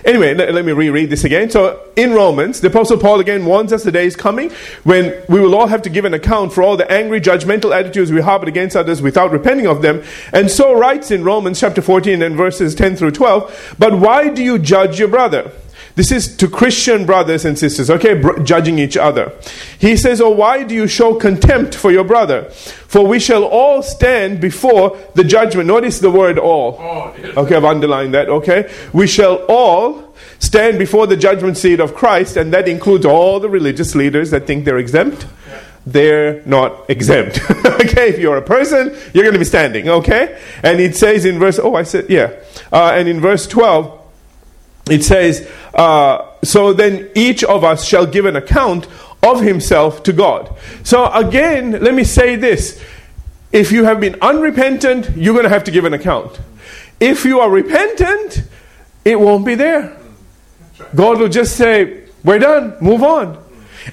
Anyway, 0.03 0.33
let, 0.33 0.53
let, 0.53 0.65
me 0.65 0.74
reread 0.74 1.09
this 1.09 1.24
again. 1.24 1.50
So, 1.50 1.81
in 1.95 2.12
Romans, 2.12 2.59
the 2.59 2.68
Apostle 2.68 2.97
Paul 2.97 3.21
again 3.21 3.45
warns 3.45 3.71
us 3.71 3.83
the 3.83 3.91
day 3.91 4.06
is 4.06 4.18
coming 4.18 4.51
when 4.83 5.24
we 5.29 5.39
will 5.39 5.56
all 5.56 5.68
have 5.68 5.81
to 5.83 5.89
give 5.89 6.03
an 6.03 6.13
account 6.13 6.51
for 6.51 6.62
all 6.62 6.75
the 6.75 6.91
angry, 6.91 7.21
judgmental 7.21 7.74
attitudes 7.74 8.12
we 8.12 8.19
harbored 8.19 8.50
against 8.50 8.75
others 8.75 9.01
without 9.01 9.31
repenting 9.31 9.65
of 9.65 9.81
them. 9.81 10.03
And 10.33 10.51
so 10.51 10.77
writes 10.77 11.09
in 11.09 11.24
Romans 11.24 11.62
chapter 11.62 11.81
14 11.81 12.21
and 12.21 12.35
verses 12.35 12.75
10 12.75 12.97
through 12.97 13.12
12 13.12 13.75
But 13.79 13.97
why 13.97 14.27
do 14.27 14.44
you 14.44 14.59
judge 14.59 15.00
your 15.00 15.07
brother? 15.07 15.53
This 15.97 16.11
is 16.11 16.38
to 16.38 16.47
Christian 16.47 17.07
brothers 17.07 17.44
and 17.44 17.57
sisters, 17.57 17.89
okay, 17.89 18.13
br- 18.13 18.44
judging 18.44 18.77
each 18.77 18.95
other. 18.95 19.33
He 19.79 19.97
says, 19.97 20.21
Oh, 20.21 20.29
why 20.29 20.61
do 20.61 20.75
you 20.75 20.88
show 20.88 21.15
contempt 21.15 21.73
for 21.73 21.91
your 21.91 22.03
brother? 22.03 22.51
For 22.51 23.03
we 23.03 23.19
shall 23.19 23.44
all 23.44 23.81
stand 23.81 24.39
before 24.39 24.95
the 25.15 25.23
judgment. 25.23 25.65
Notice 25.65 25.97
the 25.97 26.11
word 26.11 26.38
all. 26.38 26.75
Okay, 27.17 27.55
I've 27.55 27.65
underlined 27.65 28.13
that, 28.13 28.29
okay? 28.29 28.71
We 28.94 29.07
shall 29.07 29.38
all 29.49 30.13
stand 30.38 30.77
before 30.77 31.07
the 31.07 31.17
judgment 31.17 31.57
seat 31.57 31.79
of 31.79 31.95
Christ, 31.95 32.38
and 32.38 32.53
that 32.53 32.67
includes 32.67 33.03
all 33.03 33.39
the 33.39 33.50
religious 33.50 33.95
leaders 33.95 34.29
that 34.29 34.45
think 34.45 34.65
they're 34.65 34.77
exempt. 34.77 35.25
They're 35.88 36.45
not 36.45 36.88
exempt. 36.91 37.39
okay, 37.65 38.09
if 38.09 38.19
you're 38.19 38.38
a 38.38 38.43
person, 38.43 38.95
you're 39.15 39.23
going 39.23 39.33
to 39.33 39.39
be 39.39 39.45
standing, 39.45 39.89
okay? 39.89 40.39
And 40.61 40.79
it 40.79 40.95
says 40.95 41.25
in 41.25 41.39
verse, 41.39 41.57
oh, 41.57 41.73
I 41.73 41.81
said, 41.81 42.07
yeah. 42.07 42.33
Uh, 42.71 42.91
and 42.93 43.07
in 43.07 43.19
verse 43.19 43.47
12, 43.47 43.96
it 44.89 45.04
says, 45.04 45.50
uh, 45.74 46.25
So 46.44 46.74
then 46.74 47.10
each 47.15 47.44
of 47.44 47.63
us 47.63 47.86
shall 47.86 48.06
give 48.06 48.25
an 48.25 48.36
account 48.36 48.88
of 49.24 49.41
himself 49.41 50.03
to 50.03 50.13
God. 50.13 50.56
So 50.84 51.12
again, 51.12 51.72
let 51.72 51.94
me 51.94 52.03
say 52.03 52.36
this. 52.36 52.84
If 53.51 53.72
you 53.72 53.86
have 53.86 54.00
been 54.00 54.17
unrepentant, 54.22 55.15
you're 55.15 55.34
going 55.34 55.46
to 55.46 55.50
have 55.50 55.63
to 55.65 55.72
give 55.72 55.86
an 55.86 55.94
account. 55.94 56.39
If 57.00 57.25
you 57.25 57.39
are 57.39 57.50
repentant, 57.50 58.44
it 59.06 59.20
won't 59.20 59.46
be 59.46 59.56
there. 59.56 59.98
God 60.96 61.20
will 61.20 61.29
just 61.29 61.56
say, 61.56 62.03
We're 62.24 62.39
done, 62.39 62.75
move 62.82 63.03
on. 63.03 63.44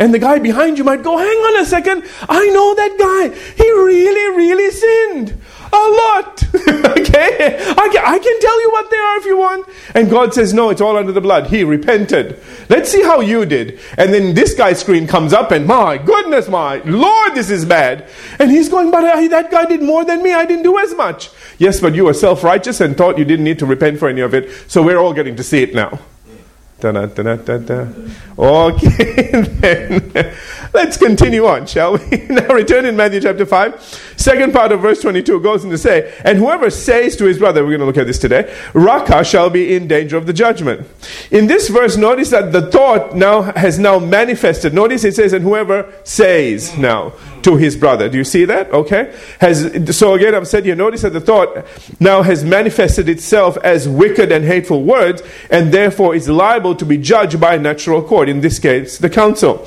And 0.00 0.12
the 0.12 0.18
guy 0.18 0.38
behind 0.40 0.76
you 0.76 0.84
might 0.84 1.02
go, 1.02 1.16
Hang 1.16 1.26
on 1.26 1.62
a 1.62 1.66
second, 1.66 2.04
I 2.28 2.48
know 2.48 2.74
that 2.74 2.98
guy. 2.98 3.38
He 3.56 3.70
really, 3.70 4.36
really 4.36 4.70
sinned. 4.70 5.40
A 5.74 5.90
lot. 5.90 6.44
okay? 6.98 7.56
I 7.58 7.88
can, 7.92 8.04
I 8.04 8.18
can 8.22 8.40
tell 8.40 8.62
you 8.62 8.70
what 8.70 8.90
they 8.90 8.96
are 8.96 9.16
if 9.16 9.24
you 9.24 9.36
want. 9.36 9.68
And 9.94 10.08
God 10.08 10.32
says, 10.32 10.54
No, 10.54 10.70
it's 10.70 10.80
all 10.80 10.96
under 10.96 11.10
the 11.10 11.20
blood. 11.20 11.48
He 11.48 11.64
repented. 11.64 12.40
Let's 12.68 12.90
see 12.90 13.02
how 13.02 13.20
you 13.20 13.44
did. 13.44 13.80
And 13.98 14.14
then 14.14 14.34
this 14.34 14.54
guy's 14.54 14.78
screen 14.78 15.08
comes 15.08 15.32
up, 15.32 15.50
and 15.50 15.66
my 15.66 15.98
goodness, 15.98 16.48
my 16.48 16.76
Lord, 16.84 17.34
this 17.34 17.50
is 17.50 17.64
bad. 17.64 18.08
And 18.38 18.52
he's 18.52 18.68
going, 18.68 18.92
But 18.92 19.02
uh, 19.02 19.28
that 19.28 19.50
guy 19.50 19.64
did 19.64 19.82
more 19.82 20.04
than 20.04 20.22
me. 20.22 20.32
I 20.32 20.44
didn't 20.44 20.62
do 20.62 20.78
as 20.78 20.94
much. 20.94 21.30
Yes, 21.58 21.80
but 21.80 21.94
you 21.94 22.04
were 22.04 22.14
self 22.14 22.44
righteous 22.44 22.80
and 22.80 22.96
thought 22.96 23.18
you 23.18 23.24
didn't 23.24 23.44
need 23.44 23.58
to 23.58 23.66
repent 23.66 23.98
for 23.98 24.08
any 24.08 24.20
of 24.20 24.32
it. 24.32 24.50
So 24.70 24.80
we're 24.80 24.98
all 24.98 25.12
getting 25.12 25.34
to 25.36 25.42
see 25.42 25.62
it 25.62 25.74
now. 25.74 25.98
Okay, 28.36 29.30
then 29.60 30.36
let's 30.72 30.96
continue 30.96 31.46
on, 31.46 31.66
shall 31.66 31.96
we? 31.96 32.16
now 32.28 32.52
return 32.52 32.84
in 32.84 32.96
Matthew 32.96 33.20
chapter 33.20 33.46
5. 33.46 34.14
Second 34.16 34.52
part 34.52 34.72
of 34.72 34.80
verse 34.80 35.00
22 35.00 35.40
goes 35.40 35.64
on 35.64 35.70
to 35.70 35.78
say, 35.78 36.14
And 36.24 36.38
whoever 36.38 36.70
says 36.70 37.16
to 37.16 37.24
his 37.24 37.38
brother, 37.38 37.62
we're 37.62 37.70
going 37.70 37.80
to 37.80 37.86
look 37.86 37.96
at 37.96 38.06
this 38.06 38.18
today, 38.18 38.54
Raca 38.72 39.24
shall 39.24 39.50
be 39.50 39.74
in 39.74 39.86
danger 39.86 40.16
of 40.16 40.26
the 40.26 40.32
judgment. 40.32 40.86
In 41.30 41.46
this 41.46 41.68
verse, 41.68 41.96
notice 41.96 42.30
that 42.30 42.52
the 42.52 42.70
thought 42.70 43.14
now 43.14 43.42
has 43.42 43.78
now 43.78 43.98
manifested. 43.98 44.74
Notice 44.74 45.04
it 45.04 45.14
says, 45.14 45.32
And 45.32 45.44
whoever 45.44 45.92
says 46.04 46.76
now 46.76 47.12
to 47.44 47.56
his 47.56 47.76
brother. 47.76 48.08
Do 48.08 48.18
you 48.18 48.24
see 48.24 48.44
that? 48.46 48.70
Okay. 48.72 49.14
Has 49.40 49.96
so 49.96 50.14
again 50.14 50.34
I've 50.34 50.48
said 50.48 50.66
you 50.66 50.74
notice 50.74 51.02
that 51.02 51.12
the 51.12 51.20
thought 51.20 51.66
now 52.00 52.22
has 52.22 52.44
manifested 52.44 53.08
itself 53.08 53.56
as 53.58 53.88
wicked 53.88 54.32
and 54.32 54.44
hateful 54.44 54.82
words, 54.82 55.22
and 55.50 55.72
therefore 55.72 56.14
is 56.14 56.28
liable 56.28 56.74
to 56.74 56.84
be 56.84 56.96
judged 56.96 57.40
by 57.40 57.54
a 57.54 57.58
natural 57.58 58.02
court. 58.02 58.28
In 58.28 58.40
this 58.40 58.58
case, 58.58 58.98
the 58.98 59.10
council. 59.10 59.66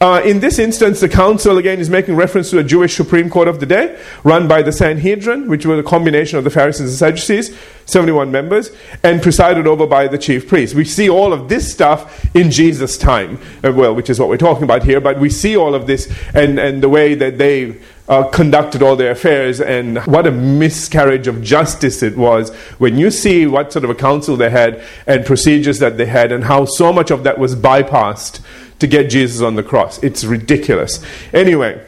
Uh, 0.00 0.20
in 0.24 0.40
this 0.40 0.58
instance, 0.58 1.00
the 1.00 1.08
council 1.08 1.56
again 1.56 1.78
is 1.78 1.88
making 1.88 2.16
reference 2.16 2.50
to 2.50 2.58
a 2.58 2.64
Jewish 2.64 2.96
Supreme 2.96 3.30
Court 3.30 3.46
of 3.46 3.60
the 3.60 3.66
day, 3.66 3.98
run 4.24 4.48
by 4.48 4.60
the 4.60 4.72
Sanhedrin, 4.72 5.48
which 5.48 5.64
was 5.64 5.78
a 5.78 5.82
combination 5.82 6.36
of 6.36 6.44
the 6.44 6.50
Pharisees 6.50 6.88
and 6.88 6.90
Sadducees, 6.90 7.56
71 7.86 8.30
members, 8.30 8.70
and 9.02 9.22
presided 9.22 9.66
over 9.66 9.86
by 9.86 10.08
the 10.08 10.18
chief 10.18 10.48
priest. 10.48 10.74
We 10.74 10.84
see 10.84 11.08
all 11.08 11.32
of 11.32 11.48
this 11.48 11.70
stuff 11.72 12.24
in 12.34 12.50
Jesus' 12.50 12.98
time, 12.98 13.38
uh, 13.62 13.72
well, 13.72 13.94
which 13.94 14.10
is 14.10 14.18
what 14.18 14.28
we're 14.28 14.36
talking 14.36 14.64
about 14.64 14.82
here, 14.82 15.00
but 15.00 15.20
we 15.20 15.30
see 15.30 15.56
all 15.56 15.74
of 15.74 15.86
this 15.86 16.12
and, 16.34 16.58
and 16.58 16.82
the 16.82 16.88
way 16.88 17.14
that 17.14 17.38
they 17.38 17.76
uh, 18.08 18.24
conducted 18.24 18.82
all 18.82 18.96
their 18.96 19.12
affairs, 19.12 19.60
and 19.60 19.98
what 20.06 20.26
a 20.26 20.30
miscarriage 20.30 21.26
of 21.26 21.42
justice 21.42 22.02
it 22.02 22.16
was 22.16 22.54
when 22.78 22.98
you 22.98 23.10
see 23.10 23.46
what 23.46 23.72
sort 23.72 23.84
of 23.84 23.90
a 23.90 23.94
council 23.94 24.36
they 24.36 24.50
had 24.50 24.82
and 25.06 25.24
procedures 25.24 25.78
that 25.78 25.96
they 25.96 26.06
had, 26.06 26.30
and 26.32 26.44
how 26.44 26.64
so 26.64 26.92
much 26.92 27.10
of 27.10 27.24
that 27.24 27.38
was 27.38 27.54
bypassed 27.56 28.40
to 28.78 28.86
get 28.86 29.10
Jesus 29.10 29.40
on 29.40 29.54
the 29.54 29.62
cross. 29.62 30.02
It's 30.02 30.24
ridiculous. 30.24 31.04
Anyway. 31.32 31.80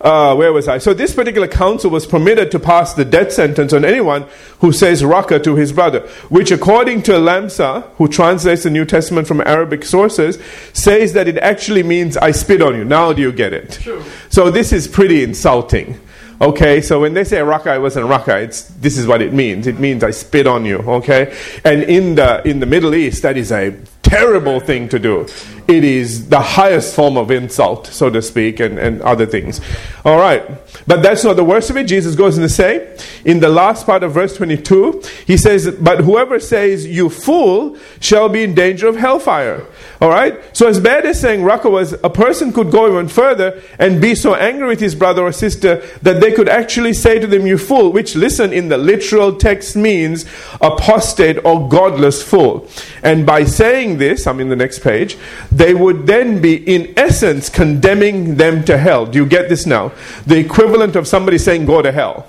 Uh, 0.00 0.34
where 0.36 0.52
was 0.52 0.68
I? 0.68 0.78
So 0.78 0.94
this 0.94 1.14
particular 1.14 1.48
council 1.48 1.90
was 1.90 2.06
permitted 2.06 2.50
to 2.52 2.60
pass 2.60 2.94
the 2.94 3.04
death 3.04 3.32
sentence 3.32 3.72
on 3.72 3.84
anyone 3.84 4.26
who 4.60 4.70
says 4.72 5.04
raka 5.04 5.40
to 5.40 5.56
his 5.56 5.72
brother, 5.72 6.00
which 6.28 6.50
according 6.52 7.02
to 7.04 7.12
Lamsa, 7.12 7.82
who 7.96 8.06
translates 8.06 8.62
the 8.62 8.70
New 8.70 8.84
Testament 8.84 9.26
from 9.26 9.40
Arabic 9.40 9.84
sources, 9.84 10.38
says 10.72 11.14
that 11.14 11.26
it 11.26 11.38
actually 11.38 11.82
means 11.82 12.16
I 12.16 12.30
spit 12.30 12.62
on 12.62 12.76
you. 12.76 12.84
Now 12.84 13.12
do 13.12 13.22
you 13.22 13.32
get 13.32 13.52
it? 13.52 13.72
True. 13.72 14.04
So 14.28 14.50
this 14.50 14.72
is 14.72 14.86
pretty 14.86 15.24
insulting. 15.24 15.98
Okay, 16.40 16.80
so 16.80 17.00
when 17.00 17.14
they 17.14 17.24
say 17.24 17.42
raka, 17.42 17.74
it 17.74 17.80
wasn't 17.80 18.06
raka. 18.06 18.38
It's 18.38 18.62
this 18.62 18.96
is 18.96 19.08
what 19.08 19.20
it 19.20 19.32
means. 19.32 19.66
It 19.66 19.80
means 19.80 20.04
I 20.04 20.12
spit 20.12 20.46
on 20.46 20.64
you. 20.64 20.78
Okay, 20.78 21.36
and 21.64 21.82
in 21.82 22.14
the 22.14 22.46
in 22.48 22.60
the 22.60 22.66
Middle 22.66 22.94
East, 22.94 23.22
that 23.22 23.36
is 23.36 23.50
a 23.50 23.76
terrible 24.02 24.60
thing 24.60 24.88
to 24.90 25.00
do. 25.00 25.26
It 25.68 25.84
is 25.84 26.30
the 26.30 26.40
highest 26.40 26.94
form 26.94 27.18
of 27.18 27.30
insult, 27.30 27.88
so 27.88 28.08
to 28.08 28.22
speak, 28.22 28.58
and, 28.58 28.78
and 28.78 29.02
other 29.02 29.26
things. 29.26 29.60
All 30.02 30.16
right. 30.16 30.42
But 30.86 31.02
that's 31.02 31.22
not 31.22 31.36
the 31.36 31.44
worst 31.44 31.68
of 31.68 31.76
it. 31.76 31.84
Jesus 31.84 32.14
goes 32.14 32.38
on 32.38 32.42
to 32.42 32.48
say, 32.48 32.96
in 33.26 33.40
the 33.40 33.50
last 33.50 33.84
part 33.84 34.02
of 34.02 34.12
verse 34.12 34.34
22, 34.34 35.02
he 35.26 35.36
says, 35.36 35.70
But 35.78 36.00
whoever 36.00 36.40
says, 36.40 36.86
You 36.86 37.10
fool, 37.10 37.76
shall 38.00 38.30
be 38.30 38.42
in 38.42 38.54
danger 38.54 38.88
of 38.88 38.96
hellfire. 38.96 39.66
All 40.00 40.08
right? 40.08 40.40
So, 40.56 40.66
as 40.66 40.80
bad 40.80 41.04
as 41.04 41.20
saying 41.20 41.42
Raka 41.42 41.68
was, 41.68 41.92
a 41.92 42.08
person 42.08 42.54
could 42.54 42.70
go 42.70 42.88
even 42.88 43.08
further 43.08 43.62
and 43.78 44.00
be 44.00 44.14
so 44.14 44.34
angry 44.34 44.68
with 44.68 44.80
his 44.80 44.94
brother 44.94 45.22
or 45.22 45.32
sister 45.32 45.86
that 46.00 46.22
they 46.22 46.32
could 46.32 46.48
actually 46.48 46.94
say 46.94 47.18
to 47.18 47.26
them, 47.26 47.46
You 47.46 47.58
fool, 47.58 47.92
which, 47.92 48.16
listen, 48.16 48.54
in 48.54 48.70
the 48.70 48.78
literal 48.78 49.36
text 49.36 49.76
means 49.76 50.24
apostate 50.62 51.44
or 51.44 51.68
godless 51.68 52.22
fool. 52.22 52.66
And 53.02 53.26
by 53.26 53.44
saying 53.44 53.98
this, 53.98 54.26
I'm 54.26 54.40
in 54.40 54.48
the 54.48 54.56
next 54.56 54.78
page, 54.78 55.18
they 55.58 55.74
would 55.74 56.06
then 56.06 56.40
be, 56.40 56.54
in 56.56 56.94
essence, 56.96 57.48
condemning 57.48 58.36
them 58.36 58.64
to 58.64 58.78
hell. 58.78 59.06
Do 59.06 59.18
you 59.18 59.26
get 59.26 59.48
this 59.48 59.66
now? 59.66 59.92
The 60.26 60.38
equivalent 60.38 60.96
of 60.96 61.06
somebody 61.06 61.38
saying, 61.38 61.66
Go 61.66 61.82
to 61.82 61.92
hell. 61.92 62.26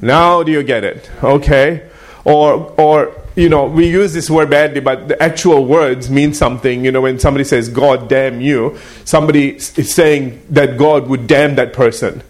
Now 0.00 0.42
do 0.42 0.50
you 0.50 0.62
get 0.62 0.82
it? 0.82 1.10
Okay? 1.22 1.88
Or, 2.24 2.74
or 2.78 3.14
you 3.36 3.48
know, 3.48 3.66
we 3.66 3.88
use 3.88 4.12
this 4.12 4.28
word 4.28 4.50
badly, 4.50 4.80
but 4.80 5.08
the 5.08 5.22
actual 5.22 5.64
words 5.64 6.10
mean 6.10 6.34
something. 6.34 6.84
You 6.84 6.92
know, 6.92 7.00
when 7.00 7.18
somebody 7.18 7.44
says, 7.44 7.68
God 7.68 8.08
damn 8.08 8.40
you, 8.40 8.78
somebody 9.04 9.56
is 9.56 9.94
saying 9.94 10.44
that 10.50 10.76
God 10.76 11.08
would 11.08 11.26
damn 11.26 11.54
that 11.54 11.72
person. 11.72 12.22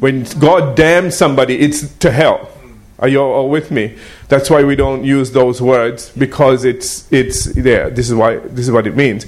When 0.00 0.24
God 0.38 0.76
damns 0.76 1.16
somebody, 1.16 1.60
it's 1.60 1.94
to 1.98 2.10
hell. 2.10 2.50
Are 2.98 3.08
you 3.08 3.20
all 3.20 3.48
with 3.48 3.70
me? 3.70 3.96
That's 4.28 4.50
why 4.50 4.62
we 4.62 4.76
don't 4.76 5.04
use 5.04 5.32
those 5.32 5.62
words 5.62 6.10
because 6.10 6.64
it's 6.64 7.10
it's 7.10 7.44
there. 7.54 7.88
This 7.88 8.08
is 8.08 8.14
why 8.14 8.36
this 8.36 8.66
is 8.66 8.70
what 8.70 8.86
it 8.86 8.94
means, 8.94 9.24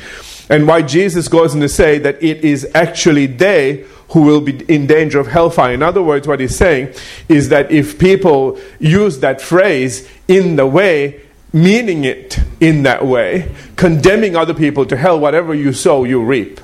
and 0.53 0.69
why 0.69 0.83
Jesus 0.83 1.29
goes 1.29 1.55
on 1.55 1.63
to 1.63 1.69
say 1.69 1.99
that 2.01 2.23
it 2.23 2.45
is 2.45 2.69
actually 2.75 3.25
they 3.25 3.87
who 4.11 4.21
will 4.21 4.43
be 4.43 4.63
in 4.67 4.87
danger 4.87 5.19
of 5.19 5.29
hellfire. 5.29 5.73
In 5.73 5.83
other 5.83 6.03
words, 6.03 6.29
what 6.29 6.41
he's 6.41 6.55
saying 6.55 6.93
is 7.27 7.49
that 7.49 7.71
if 7.71 7.99
people 7.99 8.61
use 8.79 9.21
that 9.21 9.41
phrase 9.41 10.07
in 10.29 10.57
the 10.57 10.67
way, 10.67 11.23
meaning 11.55 12.05
it 12.05 12.39
in 12.61 12.83
that 12.83 13.07
way, 13.07 13.51
condemning 13.77 14.37
other 14.37 14.53
people 14.53 14.85
to 14.85 14.95
hell, 14.95 15.19
whatever 15.19 15.55
you 15.55 15.73
sow, 15.73 16.05
you 16.05 16.23
reap. 16.23 16.61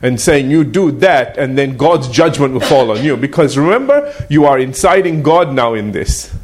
And 0.00 0.18
saying 0.18 0.50
you 0.50 0.64
do 0.64 0.90
that, 0.90 1.36
and 1.36 1.58
then 1.58 1.76
God's 1.76 2.08
judgment 2.08 2.54
will 2.54 2.60
fall 2.60 2.90
on 2.90 3.04
you. 3.04 3.18
Because 3.18 3.58
remember, 3.58 4.10
you 4.30 4.46
are 4.46 4.58
inciting 4.58 5.22
God 5.22 5.52
now 5.52 5.74
in 5.74 5.92
this. 5.92 6.34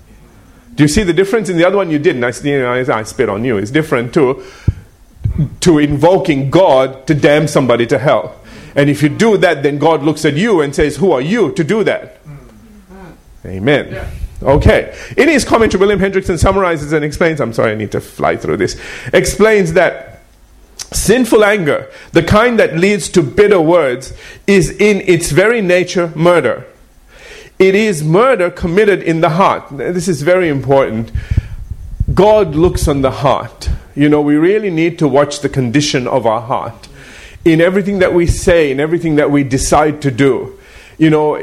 Do 0.74 0.84
you 0.84 0.88
see 0.88 1.02
the 1.02 1.14
difference? 1.14 1.48
In 1.48 1.56
the 1.56 1.66
other 1.66 1.78
one, 1.78 1.90
you 1.90 1.98
didn't. 1.98 2.22
I, 2.22 2.32
you 2.46 2.58
know, 2.58 2.72
I 2.74 3.02
spit 3.04 3.30
on 3.30 3.42
you. 3.42 3.56
It's 3.56 3.70
different 3.70 4.12
too. 4.12 4.44
To 5.60 5.78
invoking 5.78 6.50
God 6.50 7.06
to 7.06 7.14
damn 7.14 7.46
somebody 7.46 7.86
to 7.88 7.98
hell. 7.98 8.40
And 8.74 8.90
if 8.90 9.02
you 9.02 9.08
do 9.08 9.36
that, 9.38 9.62
then 9.62 9.78
God 9.78 10.02
looks 10.02 10.24
at 10.24 10.34
you 10.34 10.60
and 10.60 10.74
says, 10.74 10.96
Who 10.96 11.12
are 11.12 11.20
you 11.20 11.52
to 11.52 11.64
do 11.64 11.84
that? 11.84 12.20
Amen. 13.44 13.92
Yeah. 13.92 14.10
Okay. 14.42 14.96
In 15.16 15.28
his 15.28 15.44
commentary, 15.44 15.80
William 15.80 15.98
Hendriksen 15.98 16.38
summarizes 16.38 16.92
and 16.92 17.04
explains, 17.04 17.40
I'm 17.40 17.52
sorry, 17.52 17.72
I 17.72 17.74
need 17.74 17.92
to 17.92 18.00
fly 18.00 18.36
through 18.36 18.58
this, 18.58 18.80
explains 19.12 19.72
that 19.74 20.22
sinful 20.92 21.44
anger, 21.44 21.90
the 22.12 22.22
kind 22.22 22.58
that 22.58 22.76
leads 22.76 23.08
to 23.10 23.22
bitter 23.22 23.60
words, 23.60 24.12
is 24.46 24.70
in 24.70 25.00
its 25.02 25.30
very 25.30 25.60
nature 25.62 26.12
murder. 26.14 26.66
It 27.58 27.74
is 27.74 28.04
murder 28.04 28.50
committed 28.50 29.02
in 29.02 29.22
the 29.22 29.30
heart. 29.30 29.64
This 29.70 30.08
is 30.08 30.20
very 30.20 30.48
important. 30.48 31.10
God 32.16 32.54
looks 32.54 32.88
on 32.88 33.02
the 33.02 33.10
heart. 33.10 33.68
You 33.94 34.08
know, 34.08 34.22
we 34.22 34.36
really 34.36 34.70
need 34.70 34.98
to 35.00 35.06
watch 35.06 35.40
the 35.40 35.50
condition 35.50 36.08
of 36.08 36.26
our 36.26 36.40
heart 36.40 36.88
in 37.44 37.60
everything 37.60 37.98
that 37.98 38.14
we 38.14 38.26
say, 38.26 38.70
in 38.70 38.80
everything 38.80 39.16
that 39.16 39.30
we 39.30 39.44
decide 39.44 40.00
to 40.02 40.10
do. 40.10 40.58
You 40.96 41.10
know, 41.10 41.38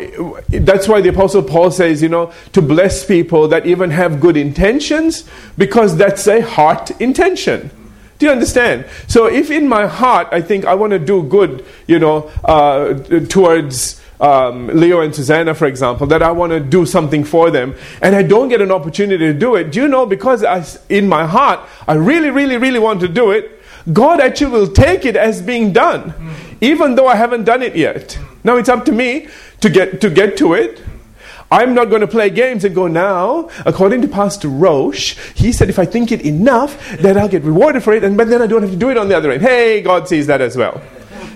that's 0.49 0.87
why 0.87 0.99
the 0.99 1.09
Apostle 1.09 1.43
Paul 1.43 1.69
says, 1.69 2.01
you 2.01 2.09
know, 2.09 2.33
to 2.53 2.61
bless 2.61 3.05
people 3.05 3.47
that 3.49 3.67
even 3.67 3.91
have 3.91 4.19
good 4.19 4.35
intentions, 4.35 5.29
because 5.59 5.95
that's 5.95 6.25
a 6.27 6.41
heart 6.41 6.89
intention. 6.99 7.69
Do 8.17 8.25
you 8.25 8.31
understand? 8.31 8.85
So 9.07 9.27
if 9.27 9.51
in 9.51 9.67
my 9.67 9.85
heart 9.85 10.27
I 10.31 10.41
think 10.41 10.65
I 10.65 10.73
want 10.73 10.91
to 10.91 10.99
do 10.99 11.21
good, 11.21 11.63
you 11.85 11.99
know, 11.99 12.31
uh, 12.45 12.95
towards 13.27 14.01
um, 14.23 14.67
Leo 14.67 15.01
and 15.01 15.13
Susanna, 15.13 15.53
for 15.53 15.65
example, 15.65 16.07
that 16.07 16.23
I 16.23 16.31
want 16.31 16.51
to 16.53 16.59
do 16.61 16.85
something 16.85 17.25
for 17.25 17.51
them, 17.51 17.75
and 18.01 18.15
I 18.15 18.23
don't 18.23 18.47
get 18.47 18.61
an 18.61 18.71
opportunity 18.71 19.25
to 19.25 19.33
do 19.33 19.55
it, 19.55 19.71
do 19.71 19.81
you 19.81 19.87
know, 19.89 20.05
because 20.05 20.43
I, 20.45 20.65
in 20.87 21.09
my 21.09 21.27
heart 21.27 21.59
I 21.87 21.95
really, 21.95 22.29
really, 22.29 22.57
really 22.57 22.79
want 22.79 23.01
to 23.01 23.09
do 23.09 23.31
it, 23.31 23.61
God 23.91 24.21
actually 24.21 24.51
will 24.51 24.71
take 24.71 25.03
it 25.03 25.17
as 25.17 25.41
being 25.41 25.73
done, 25.73 26.11
mm. 26.11 26.57
even 26.61 26.95
though 26.95 27.07
I 27.07 27.15
haven't 27.15 27.43
done 27.43 27.61
it 27.61 27.75
yet. 27.75 28.17
Now 28.45 28.55
it's 28.55 28.69
up 28.69 28.85
to 28.85 28.93
me 28.93 29.27
to 29.59 29.69
get 29.69 29.99
to 29.99 30.09
get 30.09 30.37
to 30.37 30.53
it. 30.53 30.81
I'm 31.51 31.73
not 31.75 31.89
going 31.89 32.01
to 32.01 32.07
play 32.07 32.29
games 32.29 32.63
and 32.63 32.73
go 32.73 32.87
now. 32.87 33.49
According 33.65 34.01
to 34.01 34.07
Pastor 34.07 34.47
Roche, 34.47 35.15
he 35.35 35.51
said 35.51 35.69
if 35.69 35.77
I 35.77 35.85
think 35.85 36.11
it 36.11 36.21
enough, 36.21 36.97
then 36.97 37.17
I'll 37.17 37.29
get 37.29 37.43
rewarded 37.43 37.83
for 37.83 37.93
it, 37.93 38.03
and 38.05 38.15
but 38.15 38.29
then 38.29 38.41
I 38.41 38.47
don't 38.47 38.61
have 38.61 38.71
to 38.71 38.77
do 38.77 38.89
it 38.89 38.97
on 38.97 39.09
the 39.09 39.17
other 39.17 39.31
end. 39.31 39.41
Hey, 39.41 39.81
God 39.81 40.07
sees 40.07 40.27
that 40.27 40.39
as 40.39 40.55
well. 40.55 40.81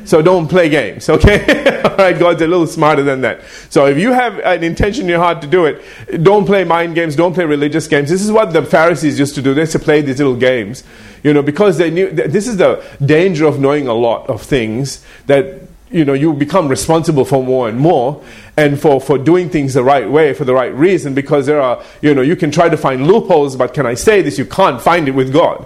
So 0.05 0.21
don't 0.21 0.47
play 0.47 0.69
games, 0.69 1.09
okay? 1.17 1.81
All 1.83 1.95
right, 1.97 2.17
God's 2.17 2.41
a 2.41 2.47
little 2.47 2.67
smarter 2.67 3.03
than 3.03 3.21
that. 3.21 3.41
So 3.69 3.85
if 3.87 3.97
you 3.97 4.13
have 4.13 4.39
an 4.39 4.63
intention 4.63 5.03
in 5.03 5.09
your 5.09 5.19
heart 5.19 5.41
to 5.41 5.47
do 5.47 5.65
it, 5.65 6.23
don't 6.23 6.45
play 6.45 6.63
mind 6.63 6.95
games, 6.95 7.15
don't 7.15 7.33
play 7.33 7.45
religious 7.45 7.87
games. 7.87 8.09
This 8.09 8.23
is 8.23 8.31
what 8.31 8.53
the 8.53 8.63
Pharisees 8.63 9.19
used 9.19 9.35
to 9.35 9.41
do. 9.41 9.53
They 9.53 9.61
used 9.61 9.73
to 9.73 9.79
play 9.79 10.01
these 10.01 10.19
little 10.19 10.35
games, 10.35 10.83
you 11.23 11.33
know, 11.33 11.41
because 11.41 11.77
they 11.77 11.89
knew 11.89 12.09
this 12.09 12.47
is 12.47 12.57
the 12.57 12.83
danger 13.03 13.45
of 13.45 13.59
knowing 13.59 13.87
a 13.87 13.93
lot 13.93 14.29
of 14.29 14.41
things 14.41 15.03
that 15.25 15.67
you 15.89 16.03
know 16.03 16.13
you 16.13 16.33
become 16.33 16.67
responsible 16.67 17.23
for 17.23 17.43
more 17.43 17.69
and 17.69 17.79
more 17.79 18.21
and 18.57 18.79
for, 18.79 18.99
for 18.99 19.17
doing 19.17 19.49
things 19.49 19.73
the 19.73 19.83
right 19.83 20.09
way 20.09 20.33
for 20.33 20.43
the 20.43 20.53
right 20.53 20.73
reason 20.73 21.13
because 21.13 21.45
there 21.45 21.61
are 21.61 21.81
you 22.01 22.13
know 22.13 22.21
you 22.21 22.35
can 22.35 22.51
try 22.51 22.67
to 22.67 22.75
find 22.75 23.07
loopholes 23.07 23.55
but 23.55 23.73
can 23.73 23.85
i 23.85 23.93
say 23.93 24.21
this 24.21 24.37
you 24.37 24.45
can't 24.45 24.81
find 24.81 25.07
it 25.07 25.11
with 25.11 25.31
god 25.31 25.65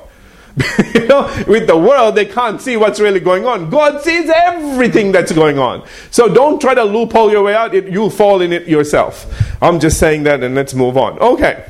you 0.93 1.08
know, 1.08 1.24
with 1.48 1.67
the 1.67 1.77
world, 1.77 2.15
they 2.15 2.25
can't 2.25 2.62
see 2.62 2.75
what's 2.75 3.00
really 3.00 3.20
going 3.20 3.46
on. 3.46 3.70
God 3.70 4.01
sees 4.01 4.29
everything 4.29 5.12
that's 5.12 5.31
going 5.31 5.58
on. 5.58 5.88
So 6.12 6.34
don't 6.34 6.60
try 6.60 6.74
to 6.74 6.84
loophole 6.84 7.31
your 7.31 7.43
way 7.43 7.55
out. 7.55 7.74
It, 7.74 7.88
you'll 7.88 8.10
fall 8.10 8.41
in 8.41 8.51
it 8.51 8.67
yourself. 8.67 9.25
I'm 9.62 9.79
just 9.79 9.98
saying 9.98 10.24
that 10.24 10.43
and 10.43 10.53
let's 10.55 10.74
move 10.74 10.98
on. 10.98 11.17
Okay. 11.20 11.65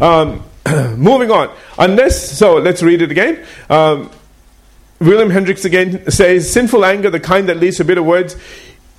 Um, 0.00 0.44
moving 0.96 1.30
on. 1.30 1.54
Unless, 1.78 2.38
so 2.38 2.56
let's 2.56 2.82
read 2.82 3.02
it 3.02 3.10
again. 3.10 3.44
Um, 3.68 4.10
William 5.00 5.30
Hendricks 5.30 5.64
again 5.64 6.08
says, 6.10 6.50
sinful 6.50 6.84
anger, 6.84 7.10
the 7.10 7.18
kind 7.18 7.48
that 7.48 7.56
leads 7.56 7.78
to 7.78 7.84
bitter 7.84 8.02
words, 8.02 8.36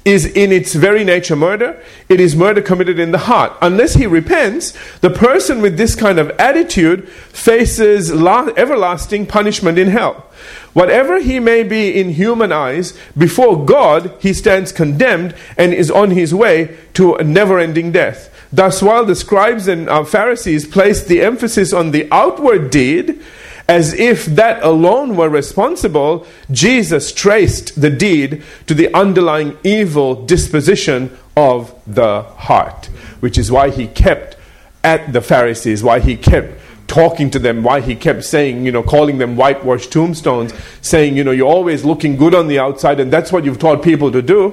is 0.06 0.26
in 0.26 0.52
its 0.52 0.74
very 0.74 1.04
nature 1.04 1.36
murder. 1.36 1.82
It 2.10 2.20
is 2.20 2.36
murder 2.36 2.62
committed 2.62 3.00
in 3.00 3.12
the 3.12 3.20
heart. 3.20 3.54
Unless 3.62 3.94
he 3.94 4.06
repents, 4.06 4.74
the 5.00 5.10
person 5.10 5.62
with 5.62 5.78
this 5.78 5.96
kind 5.96 6.20
of 6.20 6.30
attitude 6.32 7.08
faces 7.10 8.12
la- 8.12 8.50
everlasting 8.58 9.26
punishment 9.28 9.78
in 9.78 9.88
hell. 9.88 10.30
Whatever 10.74 11.20
he 11.22 11.40
may 11.40 11.64
be 11.64 12.00
in 12.00 12.10
human 12.10 12.52
eyes, 12.52 12.98
before 13.18 13.66
God 13.66 14.14
he 14.20 14.34
stands 14.34 14.72
condemned 14.72 15.36
and 15.58 15.74
is 15.74 15.90
on 15.90 16.12
his 16.12 16.34
way 16.34 16.78
to 16.96 17.16
a 17.16 17.24
never 17.24 17.60
ending 17.60 17.92
death. 17.92 18.30
Thus, 18.52 18.84
while 18.84 19.06
the 19.06 19.16
scribes 19.16 19.68
and 19.68 19.90
uh, 19.90 20.04
Pharisees 20.04 20.68
placed 20.68 21.08
the 21.08 21.22
emphasis 21.22 21.74
on 21.74 21.92
the 21.92 22.08
outward 22.12 22.70
deed, 22.70 23.20
as 23.68 23.94
if 23.94 24.26
that 24.26 24.62
alone 24.62 25.16
were 25.16 25.30
responsible, 25.30 26.28
Jesus 26.52 27.12
traced 27.12 27.80
the 27.80 27.90
deed 27.90 28.44
to 28.68 28.74
the 28.74 28.94
underlying 28.94 29.58
evil 29.64 30.26
disposition 30.26 31.18
of 31.38 31.74
the 31.88 32.24
heart, 32.24 32.88
which 33.20 33.38
is 33.38 33.52
why 33.52 33.70
he 33.70 33.88
kept 33.88 34.36
at 34.84 35.14
the 35.14 35.22
Pharisees, 35.22 35.82
why 35.82 36.00
he 36.00 36.18
kept 36.18 36.60
talking 36.88 37.30
to 37.32 37.40
them, 37.40 37.64
why 37.64 37.80
he 37.80 37.96
kept 37.96 38.24
saying, 38.24 38.66
you 38.66 38.72
know, 38.72 38.84
calling 38.84 39.18
them 39.18 39.36
whitewashed 39.36 39.92
tombstones, 39.92 40.54
saying, 40.82 41.16
you 41.16 41.24
know, 41.24 41.32
you're 41.32 41.48
always 41.48 41.86
looking 41.86 42.18
good 42.18 42.36
on 42.36 42.48
the 42.48 42.60
outside, 42.60 43.00
and 43.00 43.12
that's 43.12 43.32
what 43.32 43.46
you've 43.46 43.60
taught 43.60 43.82
people 43.82 44.12
to 44.12 44.22
do. 44.22 44.50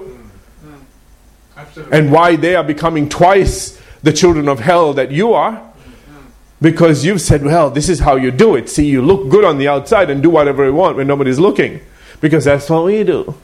Hmm. 1.56 1.92
And 1.92 2.12
why 2.12 2.36
they 2.36 2.54
are 2.54 2.64
becoming 2.64 3.08
twice 3.08 3.80
the 4.02 4.12
children 4.12 4.48
of 4.48 4.60
hell 4.60 4.94
that 4.94 5.10
you 5.10 5.34
are. 5.34 5.69
Because 6.60 7.04
you've 7.04 7.22
said, 7.22 7.42
well, 7.42 7.70
this 7.70 7.88
is 7.88 8.00
how 8.00 8.16
you 8.16 8.30
do 8.30 8.54
it. 8.54 8.68
See, 8.68 8.86
you 8.86 9.00
look 9.02 9.30
good 9.30 9.44
on 9.44 9.58
the 9.58 9.68
outside 9.68 10.10
and 10.10 10.22
do 10.22 10.28
whatever 10.28 10.66
you 10.66 10.74
want 10.74 10.96
when 10.96 11.06
nobody's 11.06 11.38
looking. 11.38 11.80
Because 12.20 12.44
that's 12.44 12.68
what 12.68 12.84
we 12.84 13.02
do. 13.02 13.34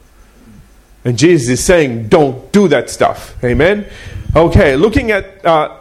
And 1.03 1.17
Jesus 1.17 1.49
is 1.49 1.63
saying, 1.63 2.09
don't 2.09 2.51
do 2.51 2.67
that 2.67 2.89
stuff. 2.89 3.41
Amen? 3.43 3.87
Okay, 4.35 4.75
looking 4.75 5.11
at. 5.11 5.45
Uh, 5.45 5.77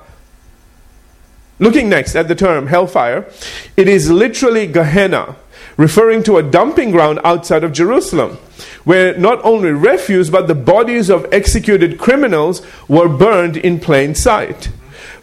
looking 1.58 1.88
next 1.88 2.14
at 2.14 2.28
the 2.28 2.34
term 2.34 2.66
hellfire, 2.66 3.30
it 3.76 3.88
is 3.88 4.10
literally 4.10 4.66
Gehenna, 4.66 5.36
referring 5.76 6.22
to 6.22 6.36
a 6.36 6.42
dumping 6.42 6.90
ground 6.90 7.18
outside 7.24 7.64
of 7.64 7.72
Jerusalem, 7.72 8.36
where 8.84 9.16
not 9.18 9.44
only 9.44 9.70
refuse 9.70 10.30
but 10.30 10.48
the 10.48 10.54
bodies 10.54 11.10
of 11.10 11.26
executed 11.32 11.98
criminals 11.98 12.62
were 12.88 13.08
burned 13.08 13.56
in 13.56 13.80
plain 13.80 14.14
sight. 14.14 14.68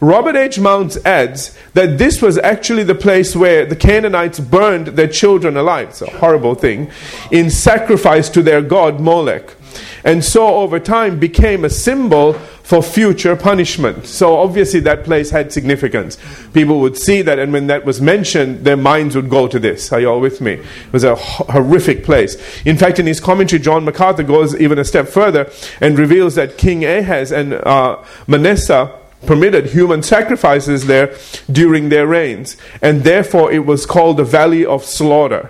Robert 0.03 0.35
H. 0.35 0.59
Mounce 0.59 0.97
adds 1.05 1.57
that 1.75 1.97
this 1.97 2.21
was 2.21 2.37
actually 2.37 2.83
the 2.83 2.93
place 2.93 3.37
where 3.37 3.65
the 3.65 3.75
Canaanites 3.75 4.37
burned 4.37 4.87
their 4.87 5.07
children 5.07 5.55
alive. 5.55 5.89
It's 5.89 6.01
a 6.01 6.09
horrible 6.09 6.55
thing. 6.55 6.91
In 7.31 7.49
sacrifice 7.49 8.27
to 8.29 8.43
their 8.43 8.61
god 8.61 8.99
Molech. 8.99 9.55
And 10.03 10.23
so 10.23 10.55
over 10.55 10.77
time 10.77 11.19
became 11.19 11.63
a 11.63 11.69
symbol 11.69 12.33
for 12.33 12.83
future 12.83 13.37
punishment. 13.37 14.05
So 14.05 14.37
obviously 14.37 14.81
that 14.81 15.05
place 15.05 15.29
had 15.29 15.53
significance. 15.53 16.17
People 16.53 16.81
would 16.81 16.97
see 16.97 17.21
that, 17.21 17.39
and 17.39 17.53
when 17.53 17.67
that 17.67 17.85
was 17.85 18.01
mentioned, 18.01 18.65
their 18.65 18.75
minds 18.75 19.15
would 19.15 19.29
go 19.29 19.47
to 19.47 19.57
this. 19.57 19.93
Are 19.93 20.01
you 20.01 20.09
all 20.09 20.19
with 20.19 20.41
me? 20.41 20.53
It 20.53 20.93
was 20.93 21.05
a 21.05 21.15
horrific 21.15 22.03
place. 22.03 22.35
In 22.65 22.77
fact, 22.77 22.99
in 22.99 23.07
his 23.07 23.21
commentary, 23.21 23.61
John 23.61 23.85
MacArthur 23.85 24.23
goes 24.23 24.53
even 24.59 24.79
a 24.79 24.85
step 24.85 25.07
further 25.07 25.49
and 25.79 25.97
reveals 25.97 26.35
that 26.35 26.57
King 26.57 26.83
Ahaz 26.83 27.31
and 27.31 27.53
uh, 27.53 28.03
Manasseh 28.27 28.99
permitted 29.25 29.67
human 29.67 30.03
sacrifices 30.03 30.87
there 30.87 31.15
during 31.51 31.89
their 31.89 32.07
reigns, 32.07 32.57
and 32.81 33.03
therefore 33.03 33.51
it 33.51 33.65
was 33.65 33.85
called 33.85 34.17
the 34.17 34.23
Valley 34.23 34.65
of 34.65 34.83
Slaughter. 34.83 35.49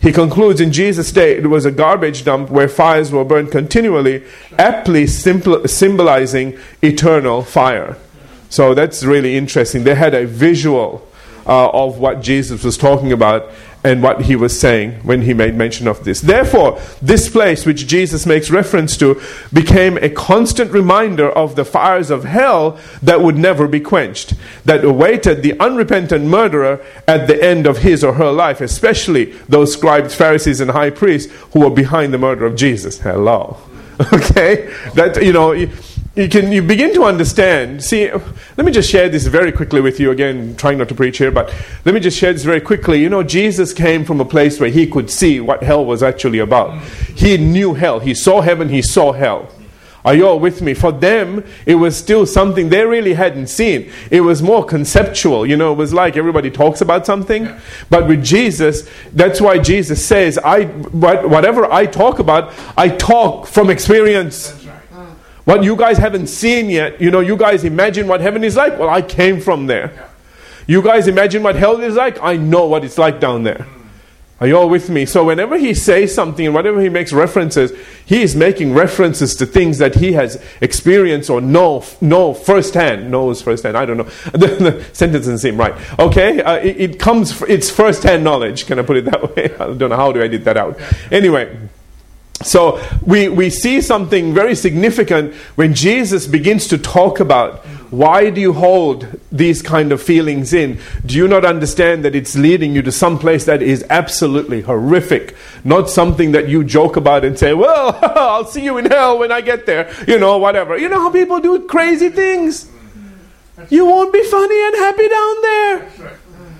He 0.00 0.12
concludes 0.12 0.60
in 0.60 0.72
Jesus' 0.72 1.12
day 1.12 1.36
it 1.36 1.48
was 1.48 1.64
a 1.64 1.70
garbage 1.70 2.24
dump 2.24 2.50
where 2.50 2.68
fires 2.68 3.10
were 3.10 3.24
burned 3.24 3.50
continually, 3.50 4.24
aptly 4.58 5.06
symbolizing 5.06 6.58
eternal 6.82 7.42
fire. 7.42 7.96
So 8.48 8.74
that's 8.74 9.04
really 9.04 9.36
interesting. 9.36 9.84
They 9.84 9.94
had 9.94 10.14
a 10.14 10.26
visual 10.26 11.06
uh, 11.46 11.70
of 11.70 11.98
what 11.98 12.20
Jesus 12.20 12.62
was 12.62 12.76
talking 12.76 13.12
about 13.12 13.50
and 13.84 14.02
what 14.02 14.22
he 14.22 14.34
was 14.34 14.58
saying 14.58 14.92
when 15.04 15.22
he 15.22 15.32
made 15.32 15.54
mention 15.54 15.86
of 15.86 16.04
this. 16.04 16.20
Therefore, 16.20 16.80
this 17.00 17.28
place 17.28 17.64
which 17.64 17.86
Jesus 17.86 18.26
makes 18.26 18.50
reference 18.50 18.96
to 18.96 19.20
became 19.52 19.96
a 19.98 20.08
constant 20.08 20.72
reminder 20.72 21.30
of 21.30 21.54
the 21.54 21.64
fires 21.64 22.10
of 22.10 22.24
hell 22.24 22.78
that 23.02 23.20
would 23.20 23.36
never 23.36 23.68
be 23.68 23.80
quenched, 23.80 24.34
that 24.64 24.84
awaited 24.84 25.42
the 25.42 25.58
unrepentant 25.60 26.24
murderer 26.24 26.84
at 27.06 27.28
the 27.28 27.42
end 27.42 27.66
of 27.66 27.78
his 27.78 28.02
or 28.02 28.14
her 28.14 28.32
life, 28.32 28.60
especially 28.60 29.26
those 29.48 29.72
scribes, 29.72 30.14
Pharisees, 30.14 30.60
and 30.60 30.72
high 30.72 30.90
priests 30.90 31.32
who 31.52 31.60
were 31.60 31.70
behind 31.70 32.12
the 32.12 32.18
murder 32.18 32.46
of 32.46 32.56
Jesus. 32.56 33.00
Hello. 33.00 33.58
Okay? 34.12 34.72
That, 34.94 35.20
you 35.24 35.32
know 35.32 35.52
you 36.18 36.28
can 36.28 36.50
you 36.50 36.62
begin 36.62 36.92
to 36.94 37.04
understand. 37.04 37.84
See, 37.84 38.10
let 38.10 38.66
me 38.66 38.72
just 38.72 38.90
share 38.90 39.08
this 39.08 39.28
very 39.28 39.52
quickly 39.52 39.80
with 39.80 40.00
you. 40.00 40.10
Again, 40.10 40.56
trying 40.56 40.78
not 40.78 40.88
to 40.88 40.94
preach 40.94 41.18
here, 41.18 41.30
but 41.30 41.54
let 41.84 41.94
me 41.94 42.00
just 42.00 42.18
share 42.18 42.32
this 42.32 42.42
very 42.42 42.60
quickly. 42.60 43.00
You 43.00 43.08
know, 43.08 43.22
Jesus 43.22 43.72
came 43.72 44.04
from 44.04 44.20
a 44.20 44.24
place 44.24 44.58
where 44.58 44.68
he 44.68 44.88
could 44.88 45.10
see 45.10 45.38
what 45.38 45.62
hell 45.62 45.84
was 45.84 46.02
actually 46.02 46.40
about. 46.40 46.82
He 47.14 47.36
knew 47.36 47.74
hell. 47.74 48.00
He 48.00 48.14
saw 48.14 48.40
heaven. 48.40 48.68
He 48.68 48.82
saw 48.82 49.12
hell. 49.12 49.48
Are 50.04 50.14
you 50.14 50.26
all 50.26 50.40
with 50.40 50.62
me? 50.62 50.74
For 50.74 50.90
them, 50.90 51.44
it 51.66 51.74
was 51.74 51.96
still 51.96 52.24
something 52.24 52.68
they 52.68 52.84
really 52.84 53.14
hadn't 53.14 53.48
seen. 53.48 53.92
It 54.10 54.22
was 54.22 54.42
more 54.42 54.64
conceptual. 54.64 55.44
You 55.44 55.56
know, 55.56 55.72
it 55.72 55.76
was 55.76 55.92
like 55.92 56.16
everybody 56.16 56.50
talks 56.50 56.80
about 56.80 57.04
something. 57.04 57.48
But 57.90 58.08
with 58.08 58.24
Jesus, 58.24 58.88
that's 59.12 59.40
why 59.40 59.58
Jesus 59.58 60.04
says, 60.04 60.38
I, 60.38 60.64
whatever 60.64 61.70
I 61.70 61.86
talk 61.86 62.18
about, 62.18 62.54
I 62.76 62.88
talk 62.88 63.46
from 63.46 63.70
experience. 63.70 64.57
What 65.48 65.64
you 65.64 65.76
guys 65.76 65.96
haven't 65.96 66.26
seen 66.26 66.68
yet, 66.68 67.00
you 67.00 67.10
know, 67.10 67.20
you 67.20 67.34
guys 67.34 67.64
imagine 67.64 68.06
what 68.06 68.20
heaven 68.20 68.44
is 68.44 68.54
like. 68.54 68.78
Well, 68.78 68.90
I 68.90 69.00
came 69.00 69.40
from 69.40 69.66
there. 69.66 70.10
You 70.66 70.82
guys 70.82 71.08
imagine 71.08 71.42
what 71.42 71.54
hell 71.54 71.80
is 71.80 71.94
like. 71.94 72.22
I 72.22 72.36
know 72.36 72.66
what 72.66 72.84
it's 72.84 72.98
like 72.98 73.18
down 73.18 73.44
there. 73.44 73.66
Are 74.42 74.46
you 74.46 74.58
all 74.58 74.68
with 74.68 74.90
me? 74.90 75.06
So 75.06 75.24
whenever 75.24 75.56
he 75.56 75.72
says 75.72 76.14
something 76.14 76.44
and 76.44 76.54
whenever 76.54 76.82
he 76.82 76.90
makes 76.90 77.14
references, 77.14 77.72
he 78.04 78.20
is 78.20 78.36
making 78.36 78.74
references 78.74 79.34
to 79.36 79.46
things 79.46 79.78
that 79.78 79.94
he 79.94 80.12
has 80.12 80.38
experienced 80.60 81.30
or 81.30 81.40
know, 81.40 81.82
know 82.02 82.34
firsthand. 82.34 83.10
Knows 83.10 83.40
firsthand. 83.40 83.74
I 83.74 83.86
don't 83.86 83.96
know. 83.96 84.08
The, 84.32 84.84
sentence 84.92 85.24
doesn't 85.24 85.38
seem 85.38 85.56
right. 85.56 85.74
Okay? 85.98 86.42
Uh, 86.42 86.56
it, 86.56 86.76
it, 86.78 87.00
comes, 87.00 87.40
it's 87.48 87.70
firsthand 87.70 88.22
knowledge. 88.22 88.66
Can 88.66 88.78
I 88.78 88.82
put 88.82 88.98
it 88.98 89.06
that 89.06 89.22
way? 89.34 89.44
I 89.54 89.72
don't 89.72 89.88
know 89.88 89.96
how 89.96 90.12
do 90.12 90.20
I 90.20 90.24
edit 90.24 90.44
that 90.44 90.58
out. 90.58 90.78
Anyway. 91.10 91.70
So 92.42 92.80
we, 93.04 93.28
we 93.28 93.50
see 93.50 93.80
something 93.80 94.32
very 94.32 94.54
significant 94.54 95.34
when 95.56 95.74
Jesus 95.74 96.26
begins 96.26 96.68
to 96.68 96.78
talk 96.78 97.20
about 97.20 97.64
why 97.90 98.28
do 98.28 98.40
you 98.40 98.52
hold 98.52 99.06
these 99.32 99.62
kind 99.62 99.92
of 99.92 100.02
feelings 100.02 100.52
in? 100.52 100.78
Do 101.06 101.16
you 101.16 101.26
not 101.26 101.44
understand 101.44 102.04
that 102.04 102.14
it's 102.14 102.36
leading 102.36 102.74
you 102.74 102.82
to 102.82 102.92
some 102.92 103.18
place 103.18 103.46
that 103.46 103.62
is 103.62 103.84
absolutely 103.88 104.60
horrific? 104.60 105.34
Not 105.64 105.88
something 105.88 106.32
that 106.32 106.48
you 106.48 106.64
joke 106.64 106.96
about 106.96 107.24
and 107.24 107.38
say, 107.38 107.54
well, 107.54 107.98
I'll 108.02 108.44
see 108.44 108.62
you 108.62 108.76
in 108.76 108.86
hell 108.86 109.18
when 109.18 109.32
I 109.32 109.40
get 109.40 109.64
there. 109.64 109.90
You 110.06 110.18
know, 110.18 110.36
whatever. 110.36 110.76
You 110.76 110.90
know 110.90 111.00
how 111.00 111.10
people 111.10 111.40
do 111.40 111.66
crazy 111.66 112.10
things? 112.10 112.70
You 113.70 113.86
won't 113.86 114.12
be 114.12 114.22
funny 114.24 114.66
and 114.66 114.74
happy 114.76 115.08
down 115.08 115.42
there. 115.42 116.18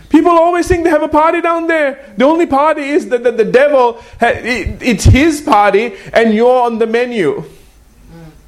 People 0.09 0.31
always 0.31 0.67
think 0.67 0.85
they 0.85 0.91
have 0.91 1.03
a 1.03 1.09
party 1.09 1.41
down 1.41 1.67
there. 1.67 2.13
The 2.17 2.25
only 2.25 2.47
party 2.47 2.83
is 2.83 3.09
that, 3.11 3.25
that 3.25 3.37
the 3.37 3.45
devil, 3.45 4.03
it's 4.21 5.05
his 5.05 5.41
party 5.43 5.95
and 6.13 6.33
you're 6.33 6.63
on 6.63 6.79
the 6.79 6.87
menu. 6.87 7.45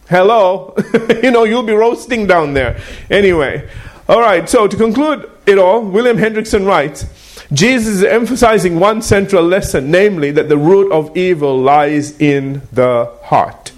Hello. 0.08 0.74
you 1.22 1.30
know, 1.30 1.44
you'll 1.44 1.62
be 1.62 1.74
roasting 1.74 2.26
down 2.26 2.54
there. 2.54 2.80
Anyway. 3.10 3.68
All 4.10 4.20
right, 4.20 4.48
so 4.48 4.66
to 4.66 4.76
conclude 4.76 5.30
it 5.46 5.56
all, 5.56 5.82
William 5.82 6.16
Hendriksen 6.16 6.66
writes 6.66 7.06
Jesus 7.52 7.94
is 7.94 8.02
emphasizing 8.02 8.80
one 8.80 9.02
central 9.02 9.44
lesson, 9.44 9.92
namely 9.92 10.32
that 10.32 10.48
the 10.48 10.58
root 10.58 10.90
of 10.90 11.16
evil 11.16 11.56
lies 11.56 12.18
in 12.20 12.62
the 12.72 13.12
heart, 13.22 13.70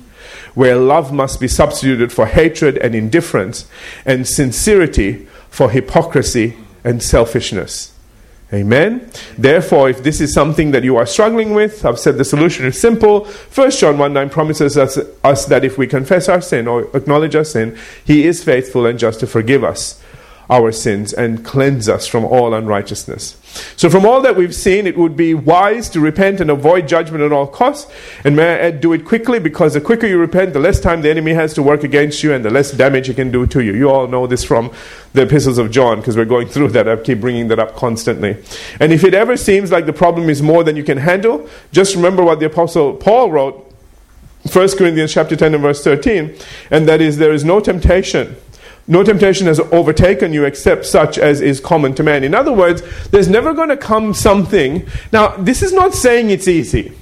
where 0.55 0.77
love 0.77 1.13
must 1.13 1.39
be 1.39 1.49
substituted 1.49 2.13
for 2.13 2.25
hatred 2.25 2.79
and 2.79 2.95
indifference, 2.95 3.67
and 4.07 4.27
sincerity 4.27 5.27
for 5.51 5.71
hypocrisy 5.71 6.57
and 6.85 7.03
selfishness. 7.03 7.93
Amen. 8.53 9.11
Therefore, 9.39 9.89
if 9.89 10.03
this 10.03 10.21
is 10.21 10.35
something 10.35 10.73
that 10.73 10.85
you 10.85 10.97
are 10.97 11.07
struggling 11.07 11.55
with, 11.55 11.87
I've 11.87 11.99
said 11.99 12.19
the 12.19 12.25
solution 12.25 12.67
is 12.67 12.79
simple. 12.79 13.25
First 13.25 13.81
John 13.81 13.97
1 13.97 14.13
9 14.13 14.29
promises 14.29 14.77
us, 14.77 14.99
us 15.25 15.47
that 15.47 15.65
if 15.65 15.79
we 15.79 15.87
confess 15.87 16.29
our 16.29 16.43
sin 16.43 16.69
or 16.69 16.95
acknowledge 16.95 17.35
our 17.35 17.45
sin, 17.45 17.79
he 18.05 18.27
is 18.27 18.45
faithful 18.45 18.85
and 18.85 18.99
just 18.99 19.21
to 19.21 19.27
forgive 19.27 19.65
us 19.65 20.03
our 20.53 20.71
sins 20.71 21.15
and 21.15 21.43
cleanse 21.43 21.89
us 21.89 22.07
from 22.07 22.27
all 22.27 22.53
unrighteousness. 22.53 23.39
So, 23.75 23.89
from 23.89 24.05
all 24.05 24.21
that 24.21 24.37
we've 24.37 24.55
seen, 24.55 24.87
it 24.87 24.99
would 24.99 25.17
be 25.17 25.33
wise 25.33 25.89
to 25.91 26.01
repent 26.01 26.41
and 26.41 26.51
avoid 26.51 26.87
judgment 26.87 27.25
at 27.25 27.33
all 27.33 27.47
costs. 27.47 27.91
And 28.23 28.37
may 28.37 28.53
I 28.55 28.59
add, 28.59 28.83
do 28.83 28.93
it 28.93 29.07
quickly 29.07 29.39
because 29.39 29.73
the 29.73 29.81
quicker 29.81 30.07
you 30.07 30.19
repent, 30.19 30.53
the 30.53 30.61
less 30.61 30.79
time 30.79 31.01
the 31.01 31.11
enemy 31.11 31.33
has 31.33 31.55
to 31.55 31.63
work 31.63 31.85
against 31.85 32.23
you 32.23 32.35
and 32.35 32.45
the 32.45 32.51
less 32.51 32.71
damage 32.71 33.07
he 33.07 33.15
can 33.15 33.31
do 33.31 33.47
to 33.47 33.65
you. 33.65 33.73
You 33.73 33.89
all 33.89 34.07
know 34.07 34.27
this 34.27 34.45
from 34.45 34.71
the 35.15 35.23
epistles 35.23 35.57
of 35.57 35.71
John 35.71 36.01
because 36.01 36.19
we're 36.19 36.27
going 36.27 36.49
through 36.49 36.69
that. 36.69 36.87
I 36.87 36.97
keep 36.97 37.23
bringing 37.23 37.49
that 37.49 37.59
up 37.59 37.75
constantly. 37.75 38.37
And 38.79 38.93
if 38.93 39.05
it 39.05 39.15
ever 39.15 39.39
seems 39.39 39.73
like 39.73 39.87
the 39.87 39.93
problem 39.95 40.29
is 40.29 40.43
more 40.43 40.65
than 40.65 40.77
you 40.77 40.85
can 40.85 40.99
handle, 40.99 41.49
just 41.73 41.97
remember 41.97 42.23
what 42.23 42.41
the 42.41 42.47
apostle 42.47 42.95
Paul 42.95 43.31
wrote 43.31 43.73
1 44.53 44.69
Corinthians 44.77 45.15
chapter 45.15 45.35
10 45.35 45.55
and 45.55 45.63
verse 45.63 45.83
13, 45.85 46.37
and 46.71 46.89
that 46.89 47.01
is 47.01 47.17
there 47.17 47.33
is 47.33 47.45
no 47.45 47.61
temptation 47.61 48.37
no 48.87 49.05
temptation 49.05 49.47
has 49.47 49.61
overtaken 49.61 50.33
you 50.33 50.45
except 50.45 50.87
such 50.87 51.19
as 51.19 51.41
is 51.41 51.61
common 51.61 51.95
to 51.95 52.03
man. 52.03 52.25
In 52.25 52.35
other 52.35 52.53
words, 52.53 52.83
there's 53.09 53.29
never 53.29 53.55
going 53.55 53.69
to 53.69 53.77
come 53.77 54.13
something. 54.13 54.87
Now, 55.13 55.37
this 55.37 55.63
is 55.63 55.73
not 55.73 55.95
saying 55.95 56.31
it's 56.31 56.49
easy. 56.49 56.93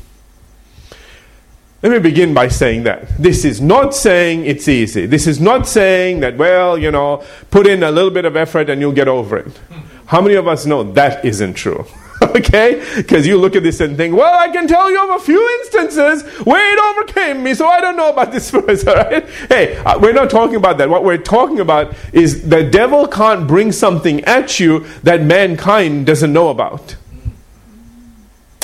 Let 1.83 1.93
me 1.93 1.99
begin 1.99 2.35
by 2.35 2.49
saying 2.49 2.83
that. 2.83 3.09
This 3.19 3.47
is 3.47 3.61
not 3.61 3.95
saying 3.95 4.45
it's 4.45 4.69
easy. 4.69 5.07
This 5.07 5.27
is 5.27 5.41
not 5.41 5.67
saying 5.67 6.21
that, 6.21 6.37
well, 6.37 6.77
you 6.77 6.91
know, 6.91 7.25
put 7.51 7.67
in 7.67 7.83
a 7.83 7.91
little 7.91 8.11
bit 8.11 8.27
of 8.27 8.37
effort 8.37 8.69
and 8.69 8.83
you'll 8.83 8.93
get 8.93 9.09
over 9.09 9.39
it. 9.39 9.59
How 10.07 10.21
many 10.21 10.35
of 10.35 10.47
us 10.47 10.67
know 10.67 10.83
that 10.93 11.25
isn't 11.25 11.55
true? 11.55 11.87
okay? 12.37 12.85
Because 12.97 13.27
you 13.27 13.39
look 13.39 13.57
at 13.57 13.63
this 13.63 13.81
and 13.81 13.97
think, 13.97 14.15
well, 14.15 14.39
I 14.39 14.49
can 14.49 14.67
tell 14.69 14.91
you 14.91 15.03
of 15.03 15.21
a 15.21 15.25
few 15.25 15.49
instances 15.61 16.23
where 16.45 16.73
it 16.73 16.79
overcame 16.79 17.43
me, 17.43 17.55
so 17.55 17.67
I 17.67 17.81
don't 17.81 17.97
know 17.97 18.11
about 18.11 18.31
this 18.33 18.51
verse, 18.51 18.87
all 18.87 18.95
right? 18.95 19.27
Hey, 19.49 19.77
uh, 19.77 19.99
we're 19.99 20.13
not 20.13 20.31
talking 20.31 20.57
about 20.57 20.79
that. 20.79 20.91
What 20.91 21.05
we're 21.05 21.19
talking 21.19 21.61
about 21.61 21.95
is 22.13 22.49
the 22.49 22.63
devil 22.63 23.07
can't 23.09 23.49
bring 23.49 23.73
something 23.73 24.23
at 24.25 24.61
you 24.61 24.81
that 25.03 25.23
mankind 25.23 26.07
doesn't 26.07 26.33
know 26.33 26.49
about. 26.49 26.97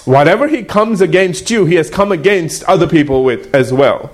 Whatever 0.04 0.46
he 0.48 0.62
comes 0.62 1.00
against 1.00 1.50
you, 1.50 1.64
he 1.64 1.74
has 1.76 1.90
come 1.90 2.12
against 2.12 2.62
other 2.64 2.86
people 2.86 3.24
with 3.24 3.52
as 3.54 3.72
well. 3.72 4.10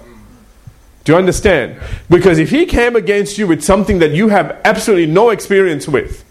Do 1.05 1.12
you 1.12 1.18
understand? 1.18 1.81
Because 2.09 2.38
if 2.38 2.50
he 2.50 2.64
came 2.64 2.94
against 2.94 3.37
you 3.37 3.46
with 3.46 3.62
something 3.62 3.98
that 3.98 4.12
you 4.12 4.28
have 4.28 4.61
absolutely 4.64 5.07
no 5.07 5.31
experience 5.31 5.88
with, 5.88 6.24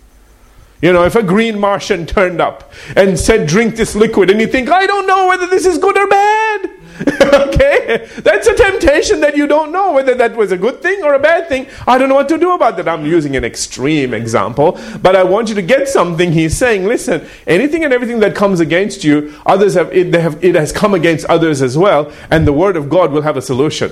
you 0.82 0.92
know, 0.92 1.04
if 1.04 1.16
a 1.16 1.24
green 1.24 1.60
Martian 1.60 2.06
turned 2.06 2.42
up 2.42 2.72
and 2.96 3.20
said, 3.20 3.48
drink 3.48 3.76
this 3.76 3.96
liquid, 3.96 4.30
and 4.30 4.42
you 4.42 4.48
think, 4.48 4.70
I 4.70 4.88
don't 4.88 5.06
know 5.06 5.28
whether 5.28 5.46
this 5.48 5.66
is 5.66 5.78
good 5.78 5.98
or 5.98 6.08
bad. 6.08 6.71
okay? 7.22 8.08
That's 8.18 8.48
a 8.48 8.56
temptation 8.56 9.22
that 9.22 9.36
you 9.36 9.48
don't 9.48 9.72
know 9.72 9.94
whether 9.94 10.14
that 10.16 10.36
was 10.36 10.52
a 10.52 10.58
good 10.58 10.82
thing 10.82 11.04
or 11.04 11.14
a 11.14 11.20
bad 11.20 11.48
thing. 11.48 11.68
I 11.88 11.98
don't 11.98 12.10
know 12.10 12.16
what 12.16 12.30
to 12.30 12.38
do 12.38 12.54
about 12.54 12.78
that. 12.78 12.88
I'm 12.88 13.06
using 13.06 13.36
an 13.36 13.44
extreme 13.44 14.14
example, 14.14 14.80
but 15.02 15.16
I 15.16 15.24
want 15.24 15.50
you 15.50 15.56
to 15.56 15.62
get 15.62 15.88
something. 15.88 16.32
He's 16.32 16.58
saying, 16.58 16.86
listen, 16.86 17.28
anything 17.48 17.84
and 17.84 17.94
everything 17.94 18.20
that 18.20 18.36
comes 18.36 18.60
against 18.60 19.04
you, 19.04 19.34
others 19.46 19.74
have 19.76 19.92
it, 19.94 20.14
have, 20.14 20.44
it 20.44 20.56
has 20.56 20.72
come 20.72 20.94
against 20.94 21.26
others 21.26 21.62
as 21.62 21.78
well, 21.78 22.12
and 22.30 22.46
the 22.46 22.54
word 22.54 22.76
of 22.76 22.90
God 22.90 23.12
will 23.12 23.24
have 23.24 23.38
a 23.38 23.42
solution. 23.42 23.92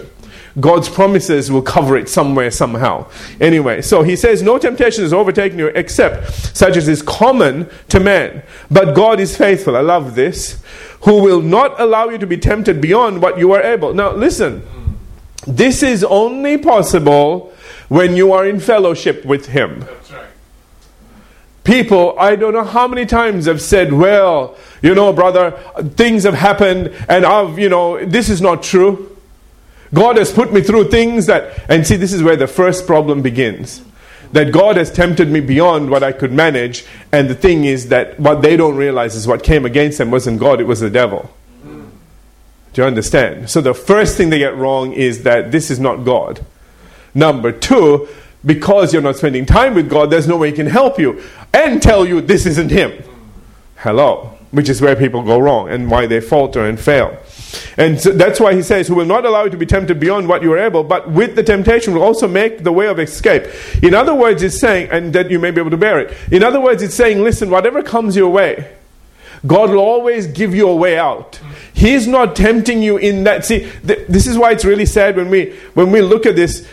God's 0.60 0.90
promises 0.90 1.52
will 1.52 1.62
cover 1.62 1.96
it 1.96 2.10
somewhere, 2.10 2.52
somehow. 2.52 3.10
Anyway, 3.40 3.82
so 3.82 4.02
he 4.04 4.16
says, 4.16 4.42
No 4.42 4.58
temptation 4.58 5.04
has 5.04 5.14
overtaken 5.14 5.60
you 5.60 5.68
except 5.68 6.56
such 6.56 6.76
as 6.76 6.88
is 6.88 7.02
common 7.02 7.70
to 7.90 8.00
man. 8.00 8.44
But 8.70 8.96
God 8.96 9.20
is 9.20 9.38
faithful. 9.38 9.76
I 9.78 9.82
love 9.82 10.16
this. 10.16 10.62
Who 11.02 11.22
will 11.22 11.42
not 11.42 11.80
allow 11.80 12.10
you 12.10 12.18
to 12.18 12.28
be 12.28 12.38
tempted 12.38 12.82
beyond 12.82 13.22
what 13.22 13.38
you 13.38 13.52
are 13.54 13.62
able. 13.62 13.94
Now, 13.94 14.12
listen. 14.12 14.64
This 15.48 15.82
is 15.82 16.04
only 16.04 16.58
possible 16.58 17.54
when 17.88 18.16
you 18.16 18.34
are 18.34 18.46
in 18.46 18.60
fellowship 18.60 19.26
with 19.26 19.48
Him. 19.48 19.86
People, 21.64 22.16
I 22.20 22.36
don't 22.36 22.54
know 22.54 22.64
how 22.64 22.88
many 22.88 23.06
times 23.06 23.46
have 23.46 23.62
said, 23.62 23.94
well, 23.94 24.58
you 24.82 24.96
know, 24.96 25.14
brother, 25.14 25.52
things 25.96 26.24
have 26.24 26.34
happened 26.34 26.94
and 27.08 27.26
I've, 27.26 27.60
you 27.60 27.70
know, 27.70 28.04
this 28.06 28.30
is 28.30 28.42
not 28.42 28.64
true. 28.64 29.16
God 29.94 30.18
has 30.18 30.32
put 30.32 30.52
me 30.52 30.62
through 30.62 30.90
things 30.90 31.26
that, 31.28 31.70
and 31.70 31.86
see, 31.86 31.96
this 31.96 32.14
is 32.14 32.24
where 32.24 32.36
the 32.36 32.48
first 32.48 32.88
problem 32.88 33.22
begins. 33.22 33.84
That 34.32 34.52
God 34.52 34.78
has 34.78 34.92
tempted 34.92 35.30
me 35.30 35.40
beyond 35.40 35.90
what 35.90 36.04
I 36.04 36.12
could 36.12 36.32
manage, 36.32 36.86
and 37.12 37.30
the 37.30 37.36
thing 37.36 37.66
is 37.66 37.90
that 37.90 38.20
what 38.20 38.42
they 38.42 38.56
don't 38.56 38.76
realize 38.76 39.16
is 39.16 39.28
what 39.28 39.44
came 39.44 39.66
against 39.66 39.98
them 39.98 40.12
wasn't 40.12 40.40
God, 40.40 40.62
it 40.62 40.66
was 40.66 40.80
the 40.80 40.90
devil. 40.90 41.32
Do 42.74 42.82
you 42.82 42.88
understand? 42.88 43.50
So 43.50 43.62
the 43.62 43.74
first 43.74 44.16
thing 44.16 44.30
they 44.30 44.38
get 44.38 44.56
wrong 44.56 44.94
is 44.94 45.24
that 45.24 45.52
this 45.52 45.72
is 45.72 45.80
not 45.80 46.06
God. 46.06 46.46
Number 47.16 47.52
two, 47.52 48.08
because 48.46 48.94
you're 48.94 49.02
not 49.02 49.18
spending 49.18 49.46
time 49.46 49.74
with 49.74 49.90
God, 49.90 50.12
there's 50.12 50.28
no 50.28 50.38
way 50.38 50.52
He 50.52 50.56
can 50.56 50.68
help 50.68 51.00
you 51.00 51.22
and 51.54 51.82
tell 51.82 52.06
you 52.06 52.22
this 52.22 52.46
isn't 52.46 52.70
Him. 52.70 53.04
Hello. 53.78 54.36
Which 54.52 54.70
is 54.70 54.82
where 54.82 54.96
people 54.96 55.22
go 55.24 55.40
wrong 55.40 55.70
and 55.70 55.92
why 55.92 56.08
they 56.08 56.22
falter 56.22 56.66
and 56.66 56.80
fail. 56.80 57.18
And 57.78 58.00
so 58.00 58.12
that's 58.12 58.40
why 58.40 58.54
he 58.54 58.62
says, 58.62 58.88
Who 58.88 58.96
will 58.96 59.06
not 59.06 59.26
allow 59.26 59.46
you 59.46 59.50
to 59.50 59.58
be 59.58 59.66
tempted 59.66 60.00
beyond 60.00 60.28
what 60.28 60.44
you 60.44 60.52
are 60.54 60.58
able, 60.58 60.84
but 60.84 61.10
with 61.10 61.36
the 61.36 61.44
temptation 61.44 61.94
will 61.94 62.04
also 62.04 62.28
make 62.28 62.64
the 62.64 62.72
way 62.72 62.88
of 62.88 63.00
escape. 63.00 63.44
In 63.82 63.94
other 63.94 64.14
words, 64.14 64.44
it's 64.44 64.60
saying, 64.60 64.90
and 64.92 65.14
that 65.14 65.32
you 65.32 65.40
may 65.40 65.52
be 65.52 65.60
able 65.60 65.72
to 65.72 65.78
bear 65.78 66.00
it. 66.00 66.16
In 66.32 66.44
other 66.44 66.60
words, 66.60 66.84
it's 66.84 66.96
saying, 66.96 67.24
Listen, 67.24 67.50
whatever 67.50 67.82
comes 67.82 68.16
your 68.16 68.30
way, 68.30 68.76
God 69.48 69.70
will 69.70 69.80
always 69.80 70.28
give 70.28 70.54
you 70.54 70.68
a 70.68 70.76
way 70.76 70.98
out. 70.98 71.40
He's 71.74 72.08
not 72.08 72.36
tempting 72.36 72.84
you 72.84 72.98
in 72.98 73.24
that. 73.24 73.46
See, 73.46 73.70
th- 73.86 74.06
this 74.08 74.28
is 74.28 74.38
why 74.38 74.52
it's 74.52 74.66
really 74.66 74.86
sad 74.86 75.16
when 75.16 75.30
we 75.30 75.56
when 75.74 75.92
we 75.92 76.02
look 76.02 76.26
at 76.26 76.36
this. 76.36 76.68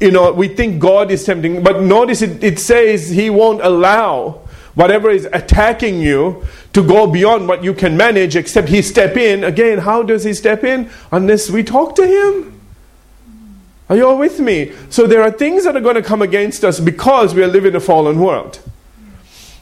You 0.00 0.10
know, 0.10 0.30
we 0.30 0.48
think 0.48 0.78
God 0.78 1.10
is 1.10 1.24
tempting, 1.24 1.62
but 1.62 1.80
notice 1.80 2.20
it, 2.20 2.44
it 2.44 2.58
says 2.58 3.08
He 3.08 3.30
won't 3.30 3.62
allow 3.62 4.45
whatever 4.76 5.10
is 5.10 5.28
attacking 5.32 6.00
you 6.00 6.44
to 6.72 6.86
go 6.86 7.06
beyond 7.08 7.48
what 7.48 7.64
you 7.64 7.74
can 7.74 7.96
manage 7.96 8.36
except 8.36 8.68
he 8.68 8.80
step 8.80 9.16
in. 9.16 9.42
Again 9.42 9.78
how 9.78 10.04
does 10.04 10.22
he 10.22 10.32
step 10.32 10.62
in? 10.62 10.88
Unless 11.10 11.50
we 11.50 11.64
talk 11.64 11.96
to 11.96 12.06
him. 12.06 12.52
Are 13.88 13.96
you 13.96 14.06
all 14.06 14.18
with 14.18 14.38
me? 14.38 14.72
So 14.90 15.06
there 15.06 15.22
are 15.22 15.30
things 15.30 15.64
that 15.64 15.76
are 15.76 15.80
going 15.80 15.94
to 15.94 16.02
come 16.02 16.22
against 16.22 16.64
us 16.64 16.78
because 16.80 17.34
we 17.34 17.42
are 17.42 17.48
living 17.48 17.70
in 17.70 17.76
a 17.76 17.80
fallen 17.80 18.20
world. 18.20 18.60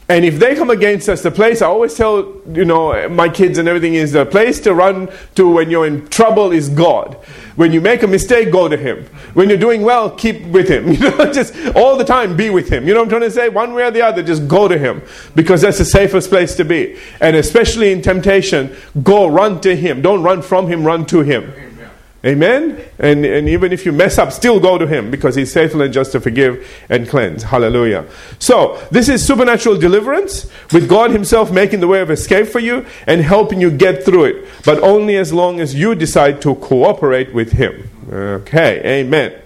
And 0.07 0.23
if 0.23 0.37
they 0.37 0.55
come 0.55 0.69
against 0.69 1.09
us, 1.09 1.23
the 1.23 1.31
place 1.31 1.61
I 1.61 1.67
always 1.67 1.95
tell 1.95 2.41
you 2.51 2.65
know 2.65 3.09
my 3.09 3.29
kids 3.29 3.57
and 3.57 3.67
everything 3.67 3.95
is 3.95 4.11
the 4.11 4.25
place 4.25 4.59
to 4.61 4.73
run 4.73 5.09
to 5.35 5.49
when 5.49 5.71
you're 5.71 5.87
in 5.87 6.07
trouble 6.09 6.51
is 6.51 6.69
God. 6.69 7.17
When 7.55 7.71
you 7.71 7.79
make 7.79 8.03
a 8.03 8.07
mistake, 8.07 8.51
go 8.51 8.67
to 8.67 8.75
Him. 8.75 9.05
When 9.33 9.49
you're 9.49 9.57
doing 9.57 9.81
well, 9.81 10.09
keep 10.09 10.45
with 10.47 10.67
Him. 10.67 10.85
You 10.95 11.09
know, 11.11 11.31
just 11.31 11.53
all 11.75 11.97
the 11.97 12.05
time 12.05 12.35
be 12.35 12.49
with 12.49 12.69
Him. 12.69 12.87
You 12.87 12.93
know 12.93 13.01
what 13.01 13.05
I'm 13.05 13.09
trying 13.09 13.21
to 13.21 13.31
say? 13.31 13.49
One 13.49 13.73
way 13.73 13.83
or 13.83 13.91
the 13.91 14.01
other, 14.01 14.23
just 14.23 14.47
go 14.47 14.67
to 14.67 14.77
Him 14.77 15.01
because 15.35 15.61
that's 15.61 15.77
the 15.77 15.85
safest 15.85 16.29
place 16.29 16.55
to 16.55 16.65
be. 16.65 16.97
And 17.19 17.35
especially 17.35 17.91
in 17.91 18.01
temptation, 18.01 18.75
go 19.03 19.27
run 19.27 19.61
to 19.61 19.75
Him. 19.75 20.01
Don't 20.01 20.23
run 20.23 20.41
from 20.41 20.67
Him, 20.67 20.83
run 20.83 21.05
to 21.07 21.21
Him. 21.21 21.53
Amen? 22.25 22.83
And, 22.97 23.23
and 23.23 23.47
even 23.47 23.71
if 23.71 23.85
you 23.85 23.91
mess 23.91 24.17
up, 24.17 24.31
still 24.31 24.59
go 24.59 24.77
to 24.77 24.87
Him 24.87 25.11
because 25.11 25.35
He's 25.35 25.53
faithful 25.53 25.81
and 25.81 25.93
just 25.93 26.11
to 26.13 26.19
forgive 26.19 26.67
and 26.89 27.07
cleanse. 27.07 27.43
Hallelujah. 27.43 28.05
So, 28.39 28.81
this 28.89 29.09
is 29.09 29.25
supernatural 29.25 29.77
deliverance 29.77 30.49
with 30.73 30.89
God 30.89 31.11
Himself 31.11 31.51
making 31.51 31.81
the 31.81 31.87
way 31.87 32.01
of 32.01 32.09
escape 32.09 32.47
for 32.47 32.59
you 32.59 32.85
and 33.05 33.21
helping 33.21 33.61
you 33.61 33.69
get 33.69 34.03
through 34.03 34.25
it. 34.25 34.47
But 34.65 34.81
only 34.81 35.17
as 35.17 35.31
long 35.31 35.59
as 35.59 35.75
you 35.75 35.93
decide 35.93 36.41
to 36.41 36.55
cooperate 36.55 37.33
with 37.33 37.51
Him. 37.51 37.89
Okay, 38.11 39.01
amen. 39.01 39.39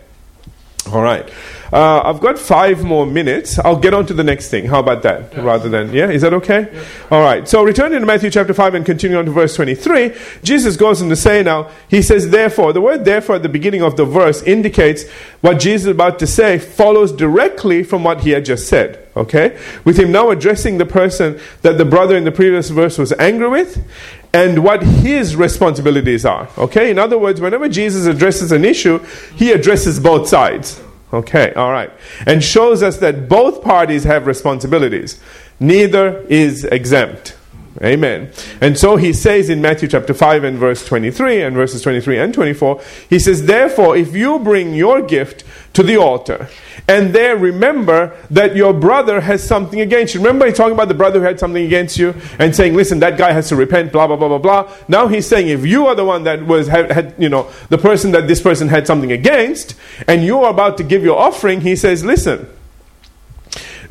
All 0.91 1.01
right. 1.01 1.29
Uh, 1.71 2.01
I've 2.03 2.19
got 2.19 2.39
five 2.39 2.83
more 2.83 3.05
minutes. 3.05 3.59
I'll 3.59 3.79
get 3.79 3.93
on 3.93 4.05
to 4.07 4.13
the 4.13 4.23
next 4.23 4.49
thing. 4.49 4.65
How 4.65 4.79
about 4.79 5.03
that? 5.03 5.33
Yeah. 5.33 5.41
Rather 5.41 5.69
than, 5.69 5.93
yeah? 5.93 6.09
Is 6.09 6.23
that 6.23 6.33
okay? 6.33 6.69
Yeah. 6.71 6.83
All 7.11 7.21
right. 7.21 7.47
So 7.47 7.63
returning 7.63 7.99
to 7.99 8.05
Matthew 8.05 8.29
chapter 8.29 8.53
5 8.53 8.73
and 8.73 8.85
continuing 8.85 9.19
on 9.19 9.25
to 9.25 9.31
verse 9.31 9.55
23, 9.55 10.13
Jesus 10.43 10.77
goes 10.77 11.01
on 11.01 11.09
to 11.09 11.15
say 11.15 11.43
now, 11.43 11.69
he 11.87 12.01
says, 12.01 12.29
therefore, 12.29 12.73
the 12.73 12.81
word 12.81 13.05
therefore 13.05 13.35
at 13.35 13.43
the 13.43 13.49
beginning 13.49 13.83
of 13.83 13.97
the 13.97 14.05
verse 14.05 14.41
indicates 14.43 15.07
what 15.41 15.59
Jesus 15.59 15.85
is 15.85 15.91
about 15.91 16.19
to 16.19 16.27
say 16.27 16.57
follows 16.57 17.11
directly 17.11 17.83
from 17.83 18.03
what 18.03 18.21
he 18.21 18.31
had 18.31 18.45
just 18.45 18.67
said. 18.67 19.07
Okay? 19.15 19.59
With 19.83 19.99
him 19.99 20.11
now 20.11 20.31
addressing 20.31 20.77
the 20.77 20.85
person 20.85 21.39
that 21.61 21.77
the 21.77 21.85
brother 21.85 22.15
in 22.15 22.23
the 22.23 22.31
previous 22.31 22.69
verse 22.69 22.97
was 22.97 23.11
angry 23.13 23.49
with 23.49 23.85
and 24.33 24.63
what 24.63 24.81
his 24.83 25.35
responsibilities 25.35 26.25
are. 26.25 26.47
Okay? 26.57 26.89
In 26.89 26.97
other 26.97 27.17
words, 27.17 27.41
whenever 27.41 27.67
Jesus 27.69 28.05
addresses 28.05 28.51
an 28.51 28.65
issue, 28.65 28.99
he 29.35 29.51
addresses 29.51 29.99
both 29.99 30.27
sides. 30.27 30.81
Okay, 31.11 31.53
all 31.53 31.71
right. 31.71 31.91
And 32.25 32.43
shows 32.43 32.83
us 32.83 32.97
that 32.97 33.27
both 33.27 33.63
parties 33.63 34.03
have 34.03 34.27
responsibilities. 34.27 35.19
Neither 35.59 36.19
is 36.29 36.65
exempt. 36.65 37.35
Amen. 37.81 38.31
And 38.59 38.77
so 38.77 38.97
he 38.97 39.13
says 39.13 39.49
in 39.49 39.61
Matthew 39.61 39.87
chapter 39.87 40.13
5 40.13 40.43
and 40.43 40.57
verse 40.57 40.85
23 40.85 41.41
and 41.41 41.55
verses 41.55 41.81
23 41.81 42.17
and 42.17 42.33
24, 42.33 42.81
he 43.09 43.19
says, 43.19 43.45
Therefore, 43.45 43.95
if 43.95 44.13
you 44.15 44.39
bring 44.39 44.73
your 44.73 45.01
gift 45.01 45.43
to 45.79 45.83
the 45.83 45.97
altar 45.97 46.49
and 46.89 47.13
there 47.13 47.37
remember 47.37 48.17
that 48.31 48.55
your 48.55 48.73
brother 48.73 49.21
has 49.21 49.43
something 49.43 49.79
against 49.79 50.15
you. 50.15 50.21
Remember, 50.21 50.47
he's 50.47 50.57
talking 50.57 50.73
about 50.73 50.87
the 50.87 50.95
brother 50.95 51.19
who 51.19 51.25
had 51.25 51.39
something 51.39 51.63
against 51.63 51.99
you 51.99 52.15
and 52.39 52.55
saying, 52.55 52.73
Listen, 52.75 52.99
that 52.99 53.15
guy 53.15 53.31
has 53.31 53.49
to 53.49 53.55
repent, 53.55 53.91
blah, 53.91 54.07
blah, 54.07 54.15
blah, 54.15 54.27
blah, 54.27 54.39
blah. 54.39 54.73
Now 54.87 55.07
he's 55.07 55.27
saying, 55.27 55.49
If 55.49 55.67
you 55.67 55.85
are 55.85 55.93
the 55.93 56.03
one 56.03 56.23
that 56.23 56.47
was, 56.47 56.67
had, 56.67 56.91
had 56.91 57.13
you 57.19 57.29
know, 57.29 57.47
the 57.69 57.77
person 57.77 58.11
that 58.13 58.27
this 58.27 58.41
person 58.41 58.69
had 58.69 58.87
something 58.87 59.11
against 59.11 59.75
and 60.07 60.23
you 60.23 60.39
are 60.39 60.49
about 60.49 60.77
to 60.77 60.83
give 60.83 61.03
your 61.03 61.19
offering, 61.19 61.61
he 61.61 61.75
says, 61.75 62.03
Listen, 62.03 62.47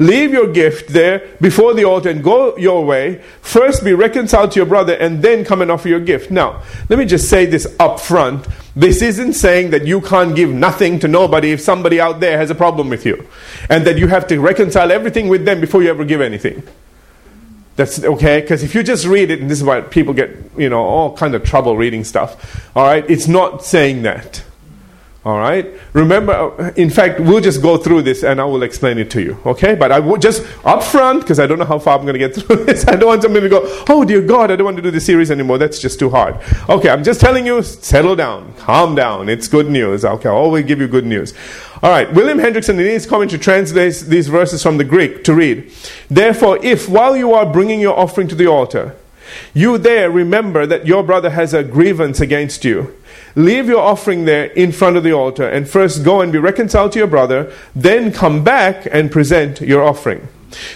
Leave 0.00 0.30
your 0.30 0.52
gift 0.52 0.90
there 0.90 1.28
before 1.40 1.74
the 1.74 1.82
altar 1.82 2.08
and 2.08 2.22
go 2.22 2.56
your 2.56 2.84
way. 2.84 3.20
First 3.40 3.84
be 3.84 3.92
reconciled 3.92 4.52
to 4.52 4.60
your 4.60 4.66
brother 4.66 4.94
and 4.94 5.22
then 5.22 5.44
come 5.44 5.60
and 5.60 5.72
offer 5.72 5.88
your 5.88 5.98
gift. 5.98 6.30
Now, 6.30 6.62
let 6.88 7.00
me 7.00 7.04
just 7.04 7.28
say 7.28 7.46
this 7.46 7.66
up 7.80 7.98
front. 7.98 8.46
This 8.78 9.02
isn't 9.02 9.32
saying 9.32 9.70
that 9.70 9.88
you 9.88 10.00
can't 10.00 10.36
give 10.36 10.50
nothing 10.50 11.00
to 11.00 11.08
nobody 11.08 11.50
if 11.50 11.60
somebody 11.60 12.00
out 12.00 12.20
there 12.20 12.38
has 12.38 12.48
a 12.48 12.54
problem 12.54 12.88
with 12.88 13.04
you. 13.04 13.26
And 13.68 13.84
that 13.88 13.98
you 13.98 14.06
have 14.06 14.28
to 14.28 14.38
reconcile 14.38 14.92
everything 14.92 15.28
with 15.28 15.44
them 15.44 15.60
before 15.60 15.82
you 15.82 15.90
ever 15.90 16.04
give 16.04 16.20
anything. 16.20 16.62
That's 17.74 18.04
okay, 18.04 18.40
because 18.40 18.62
if 18.62 18.76
you 18.76 18.84
just 18.84 19.04
read 19.04 19.32
it, 19.32 19.40
and 19.40 19.50
this 19.50 19.58
is 19.58 19.64
why 19.64 19.80
people 19.80 20.14
get, 20.14 20.30
you 20.56 20.68
know, 20.68 20.78
all 20.78 21.16
kind 21.16 21.34
of 21.34 21.42
trouble 21.42 21.76
reading 21.76 22.04
stuff. 22.04 22.70
All 22.76 22.84
right, 22.84 23.04
it's 23.10 23.26
not 23.26 23.64
saying 23.64 24.02
that. 24.02 24.44
All 25.24 25.36
right. 25.36 25.66
Remember, 25.94 26.32
uh, 26.32 26.72
in 26.76 26.90
fact, 26.90 27.18
we'll 27.18 27.40
just 27.40 27.60
go 27.60 27.76
through 27.76 28.02
this 28.02 28.22
and 28.22 28.40
I 28.40 28.44
will 28.44 28.62
explain 28.62 28.98
it 28.98 29.10
to 29.10 29.22
you. 29.22 29.36
Okay. 29.44 29.74
But 29.74 29.90
I 29.90 29.98
would 29.98 30.22
just 30.22 30.46
up 30.64 30.82
front 30.82 31.22
because 31.22 31.40
I 31.40 31.46
don't 31.46 31.58
know 31.58 31.64
how 31.64 31.80
far 31.80 31.98
I'm 31.98 32.06
going 32.06 32.14
to 32.14 32.18
get 32.20 32.34
through 32.36 32.64
this. 32.64 32.86
I 32.86 32.94
don't 32.94 33.08
want 33.08 33.22
somebody 33.22 33.46
to 33.46 33.50
go, 33.50 33.84
"Oh 33.88 34.04
dear 34.04 34.22
God, 34.22 34.52
I 34.52 34.56
don't 34.56 34.64
want 34.64 34.76
to 34.76 34.82
do 34.82 34.92
this 34.92 35.04
series 35.04 35.30
anymore." 35.32 35.58
That's 35.58 35.80
just 35.80 35.98
too 35.98 36.08
hard. 36.08 36.36
Okay. 36.68 36.88
I'm 36.88 37.02
just 37.02 37.20
telling 37.20 37.46
you, 37.46 37.62
settle 37.62 38.14
down, 38.14 38.54
calm 38.54 38.94
down. 38.94 39.28
It's 39.28 39.48
good 39.48 39.68
news. 39.68 40.04
Okay. 40.04 40.28
I 40.28 40.32
always 40.32 40.64
give 40.66 40.80
you 40.80 40.86
good 40.86 41.04
news. 41.06 41.34
All 41.82 41.90
right. 41.90 42.12
William 42.14 42.38
Hendriksen 42.38 42.70
in 42.70 42.78
his 42.78 43.04
commentary 43.04 43.40
translates 43.40 44.02
these 44.02 44.28
verses 44.28 44.62
from 44.62 44.78
the 44.78 44.84
Greek 44.84 45.24
to 45.24 45.34
read. 45.34 45.72
Therefore, 46.08 46.64
if 46.64 46.88
while 46.88 47.16
you 47.16 47.34
are 47.34 47.44
bringing 47.44 47.80
your 47.80 47.98
offering 47.98 48.28
to 48.28 48.36
the 48.36 48.46
altar, 48.46 48.94
you 49.52 49.78
there 49.78 50.10
remember 50.10 50.64
that 50.64 50.86
your 50.86 51.02
brother 51.02 51.30
has 51.30 51.52
a 51.52 51.64
grievance 51.64 52.20
against 52.20 52.64
you 52.64 52.94
Leave 53.38 53.68
your 53.68 53.80
offering 53.80 54.24
there 54.24 54.46
in 54.46 54.72
front 54.72 54.96
of 54.96 55.04
the 55.04 55.12
altar 55.12 55.48
and 55.48 55.68
first 55.68 56.04
go 56.04 56.20
and 56.20 56.32
be 56.32 56.38
reconciled 56.38 56.90
to 56.90 56.98
your 56.98 57.06
brother, 57.06 57.52
then 57.72 58.10
come 58.10 58.42
back 58.42 58.84
and 58.90 59.12
present 59.12 59.60
your 59.60 59.84
offering. 59.84 60.26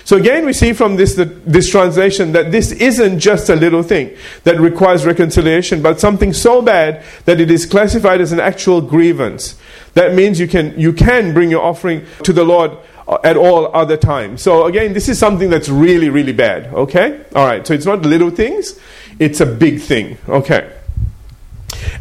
So 0.04 0.16
again, 0.16 0.46
we 0.46 0.52
see 0.52 0.72
from 0.72 0.94
this, 0.94 1.16
this 1.16 1.68
translation 1.68 2.30
that 2.32 2.52
this 2.52 2.70
isn't 2.70 3.18
just 3.18 3.48
a 3.48 3.56
little 3.56 3.82
thing 3.82 4.16
that 4.44 4.60
requires 4.60 5.04
reconciliation, 5.04 5.82
but 5.82 5.98
something 5.98 6.32
so 6.32 6.62
bad 6.62 7.02
that 7.24 7.40
it 7.40 7.50
is 7.50 7.66
classified 7.66 8.20
as 8.20 8.30
an 8.30 8.38
actual 8.38 8.80
grievance. 8.80 9.58
That 9.94 10.14
means 10.14 10.38
you 10.38 10.46
can, 10.46 10.78
you 10.78 10.92
can 10.92 11.34
bring 11.34 11.50
your 11.50 11.62
offering 11.62 12.06
to 12.22 12.32
the 12.32 12.44
Lord 12.44 12.78
at 13.24 13.36
all 13.36 13.74
other 13.74 13.96
times. 13.96 14.40
So 14.40 14.66
again, 14.66 14.92
this 14.92 15.08
is 15.08 15.18
something 15.18 15.50
that's 15.50 15.68
really, 15.68 16.10
really 16.10 16.32
bad. 16.32 16.72
Okay? 16.72 17.24
Alright, 17.34 17.66
so 17.66 17.74
it's 17.74 17.86
not 17.86 18.02
little 18.02 18.30
things, 18.30 18.78
it's 19.18 19.40
a 19.40 19.46
big 19.46 19.80
thing. 19.80 20.16
Okay. 20.28 20.70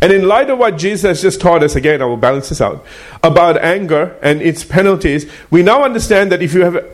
And 0.01 0.11
in 0.11 0.27
light 0.27 0.49
of 0.49 0.57
what 0.57 0.77
Jesus 0.77 1.21
just 1.21 1.39
taught 1.39 1.61
us, 1.61 1.75
again, 1.75 2.01
I 2.01 2.05
will 2.05 2.17
balance 2.17 2.49
this 2.49 2.59
out, 2.59 2.83
about 3.23 3.57
anger 3.57 4.17
and 4.23 4.41
its 4.41 4.63
penalties, 4.63 5.31
we 5.51 5.61
now 5.61 5.83
understand 5.83 6.31
that 6.31 6.41
if 6.41 6.53
you 6.53 6.61
have 6.63 6.85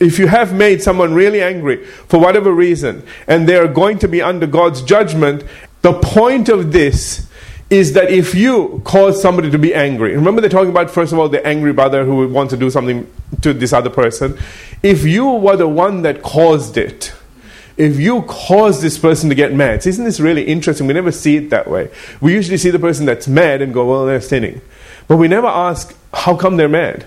if 0.00 0.18
you 0.18 0.26
have 0.26 0.52
made 0.52 0.82
someone 0.82 1.14
really 1.14 1.40
angry 1.40 1.84
for 1.84 2.18
whatever 2.18 2.52
reason 2.52 3.06
and 3.28 3.48
they 3.48 3.56
are 3.56 3.68
going 3.68 3.98
to 4.00 4.08
be 4.08 4.20
under 4.20 4.46
God's 4.46 4.82
judgment, 4.82 5.44
the 5.82 5.92
point 5.92 6.48
of 6.48 6.72
this 6.72 7.28
is 7.70 7.92
that 7.92 8.10
if 8.10 8.34
you 8.34 8.82
cause 8.84 9.22
somebody 9.22 9.50
to 9.50 9.58
be 9.58 9.74
angry, 9.74 10.14
remember 10.16 10.40
they're 10.40 10.50
talking 10.50 10.70
about, 10.70 10.90
first 10.90 11.12
of 11.12 11.18
all, 11.18 11.28
the 11.28 11.44
angry 11.46 11.72
brother 11.72 12.04
who 12.04 12.28
wants 12.28 12.52
to 12.52 12.56
do 12.56 12.70
something 12.70 13.10
to 13.40 13.54
this 13.54 13.72
other 13.72 13.88
person. 13.88 14.36
If 14.82 15.04
you 15.04 15.26
were 15.26 15.56
the 15.56 15.68
one 15.68 16.02
that 16.02 16.22
caused 16.22 16.76
it, 16.76 17.14
if 17.76 17.98
you 17.98 18.22
cause 18.22 18.80
this 18.80 18.98
person 18.98 19.28
to 19.28 19.34
get 19.34 19.52
mad, 19.52 19.86
isn't 19.86 20.04
this 20.04 20.20
really 20.20 20.44
interesting? 20.44 20.86
We 20.86 20.94
never 20.94 21.10
see 21.10 21.36
it 21.36 21.50
that 21.50 21.68
way. 21.68 21.90
We 22.20 22.32
usually 22.32 22.58
see 22.58 22.70
the 22.70 22.78
person 22.78 23.04
that's 23.04 23.26
mad 23.26 23.62
and 23.62 23.74
go, 23.74 23.84
well, 23.84 24.06
they're 24.06 24.20
sinning. 24.20 24.60
But 25.08 25.16
we 25.16 25.26
never 25.26 25.48
ask, 25.48 25.96
how 26.12 26.36
come 26.36 26.56
they're 26.56 26.68
mad? 26.68 27.06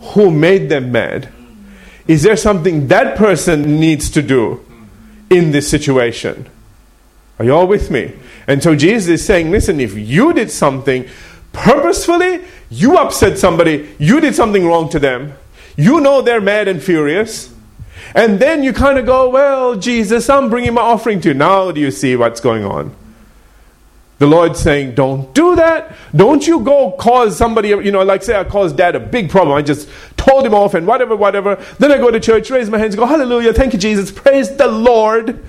Who 0.00 0.30
made 0.30 0.68
them 0.68 0.90
mad? 0.90 1.28
Is 2.08 2.22
there 2.22 2.36
something 2.36 2.88
that 2.88 3.16
person 3.16 3.80
needs 3.80 4.10
to 4.10 4.22
do 4.22 4.64
in 5.30 5.52
this 5.52 5.68
situation? 5.68 6.48
Are 7.38 7.44
you 7.44 7.54
all 7.54 7.66
with 7.66 7.90
me? 7.90 8.12
And 8.46 8.62
so 8.62 8.74
Jesus 8.74 9.08
is 9.08 9.26
saying, 9.26 9.50
listen, 9.50 9.80
if 9.80 9.94
you 9.94 10.32
did 10.32 10.50
something 10.50 11.08
purposefully, 11.52 12.44
you 12.70 12.96
upset 12.96 13.38
somebody, 13.38 13.94
you 13.98 14.20
did 14.20 14.34
something 14.34 14.66
wrong 14.66 14.88
to 14.90 14.98
them, 14.98 15.34
you 15.76 16.00
know 16.00 16.22
they're 16.22 16.40
mad 16.40 16.68
and 16.68 16.82
furious 16.82 17.52
and 18.16 18.40
then 18.40 18.62
you 18.62 18.72
kind 18.72 18.98
of 18.98 19.04
go, 19.04 19.28
Well, 19.28 19.76
Jesus, 19.76 20.28
I'm 20.30 20.48
bringing 20.48 20.74
my 20.74 20.80
offering 20.80 21.20
to 21.20 21.28
you. 21.28 21.34
Now 21.34 21.70
do 21.70 21.80
you 21.80 21.90
see 21.90 22.16
what's 22.16 22.40
going 22.40 22.64
on? 22.64 22.96
The 24.18 24.26
Lord's 24.26 24.58
saying, 24.58 24.94
Don't 24.94 25.34
do 25.34 25.54
that. 25.56 25.94
Don't 26.16 26.46
you 26.46 26.60
go 26.60 26.92
cause 26.92 27.36
somebody, 27.36 27.68
you 27.68 27.92
know, 27.92 28.02
like 28.02 28.22
say 28.22 28.34
I 28.34 28.44
caused 28.44 28.78
dad 28.78 28.96
a 28.96 29.00
big 29.00 29.30
problem. 29.30 29.54
I 29.54 29.60
just 29.60 29.88
told 30.16 30.46
him 30.46 30.54
off 30.54 30.72
and 30.72 30.86
whatever, 30.86 31.14
whatever. 31.14 31.62
Then 31.78 31.92
I 31.92 31.98
go 31.98 32.10
to 32.10 32.18
church, 32.18 32.48
raise 32.48 32.70
my 32.70 32.78
hands, 32.78 32.96
go, 32.96 33.04
Hallelujah, 33.04 33.52
thank 33.52 33.74
you, 33.74 33.78
Jesus, 33.78 34.10
praise 34.10 34.56
the 34.56 34.66
Lord. 34.66 35.44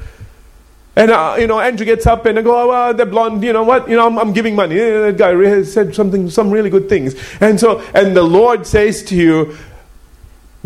And, 0.97 1.12
uh, 1.12 1.38
you 1.39 1.45
know, 1.47 1.60
Andrew 1.60 1.86
gets 1.86 2.08
up 2.08 2.25
and 2.25 2.39
I 2.39 2.41
go, 2.41 2.60
oh, 2.60 2.69
well, 2.69 2.91
they're 2.91 3.06
blonde, 3.06 3.43
you 3.43 3.53
know 3.53 3.62
what? 3.62 3.88
You 3.88 3.95
know, 3.95 4.08
I'm, 4.08 4.17
I'm 4.17 4.34
giving 4.34 4.56
money. 4.56 4.77
that 4.77 5.15
guy 5.15 5.62
said 5.62 5.93
something, 5.93 6.27
some 6.27 6.49
really 6.49 6.71
good 6.71 6.89
things. 6.89 7.13
And 7.39 7.60
so, 7.60 7.82
and 7.93 8.17
the 8.17 8.23
Lord 8.23 8.65
says 8.65 9.03
to 9.03 9.15
you, 9.15 9.56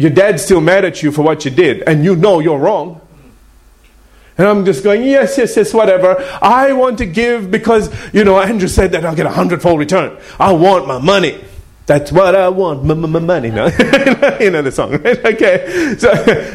your 0.02 0.12
dad's 0.12 0.44
still 0.44 0.62
mad 0.62 0.84
at 0.86 1.04
you 1.04 1.12
for 1.12 1.22
what 1.22 1.46
you 1.46 1.52
did, 1.52 1.84
and 1.84 2.04
you 2.04 2.16
know 2.16 2.40
you're 2.40 2.58
wrong. 2.58 3.02
And 4.38 4.48
I'm 4.48 4.66
just 4.66 4.84
going, 4.84 5.04
yes, 5.04 5.38
yes, 5.38 5.56
yes, 5.56 5.74
whatever. 5.74 6.16
I 6.42 6.74
want 6.74 6.98
to 6.98 7.06
give 7.06 7.52
because, 7.52 7.94
you 8.14 8.24
know, 8.24 8.40
Andrew 8.40 8.68
said 8.68 8.92
that 8.94 9.06
I'll 9.06 9.16
get 9.16 9.28
a 9.28 9.32
hundredfold 9.32 9.78
return. 9.78 10.18
I 10.40 10.54
want 10.54 10.88
my 10.88 10.98
money. 10.98 11.44
That's 11.86 12.12
what 12.12 12.36
I 12.36 12.48
want, 12.48 12.84
my, 12.86 12.94
money. 12.96 13.52
No? 13.52 13.66
you 14.40 14.50
know 14.50 14.62
the 14.62 14.72
song, 14.72 14.92
right? 15.04 15.26
Okay. 15.26 15.96
So 15.98 16.10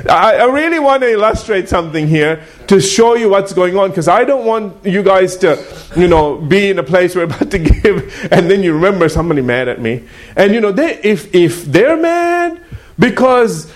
I, 0.09 0.37
I 0.37 0.45
really 0.47 0.79
want 0.79 1.03
to 1.03 1.11
illustrate 1.11 1.69
something 1.69 2.09
here 2.09 2.43
to 2.69 2.81
show 2.81 3.15
you 3.15 3.29
what's 3.29 3.53
going 3.53 3.77
on 3.77 3.91
because 3.91 4.09
I 4.09 4.25
don't 4.25 4.47
want 4.47 4.85
you 4.85 5.03
guys 5.03 5.37
to, 5.39 5.63
you 5.97 6.09
know, 6.09 6.39
be 6.39 6.71
in 6.71 6.79
a 6.79 6.83
place 6.83 7.15
where 7.15 7.25
about 7.25 7.51
to 7.51 7.59
give 7.83 8.33
and 8.33 8.51
then 8.51 8.63
you 8.63 8.73
remember 8.73 9.09
somebody 9.09 9.43
mad 9.43 9.69
at 9.69 9.81
me. 9.81 10.09
And, 10.37 10.55
you 10.55 10.61
know, 10.61 10.73
they, 10.73 10.99
if, 11.03 11.35
if 11.35 11.67
they're 11.67 11.97
mad, 11.97 12.63
because 12.99 13.73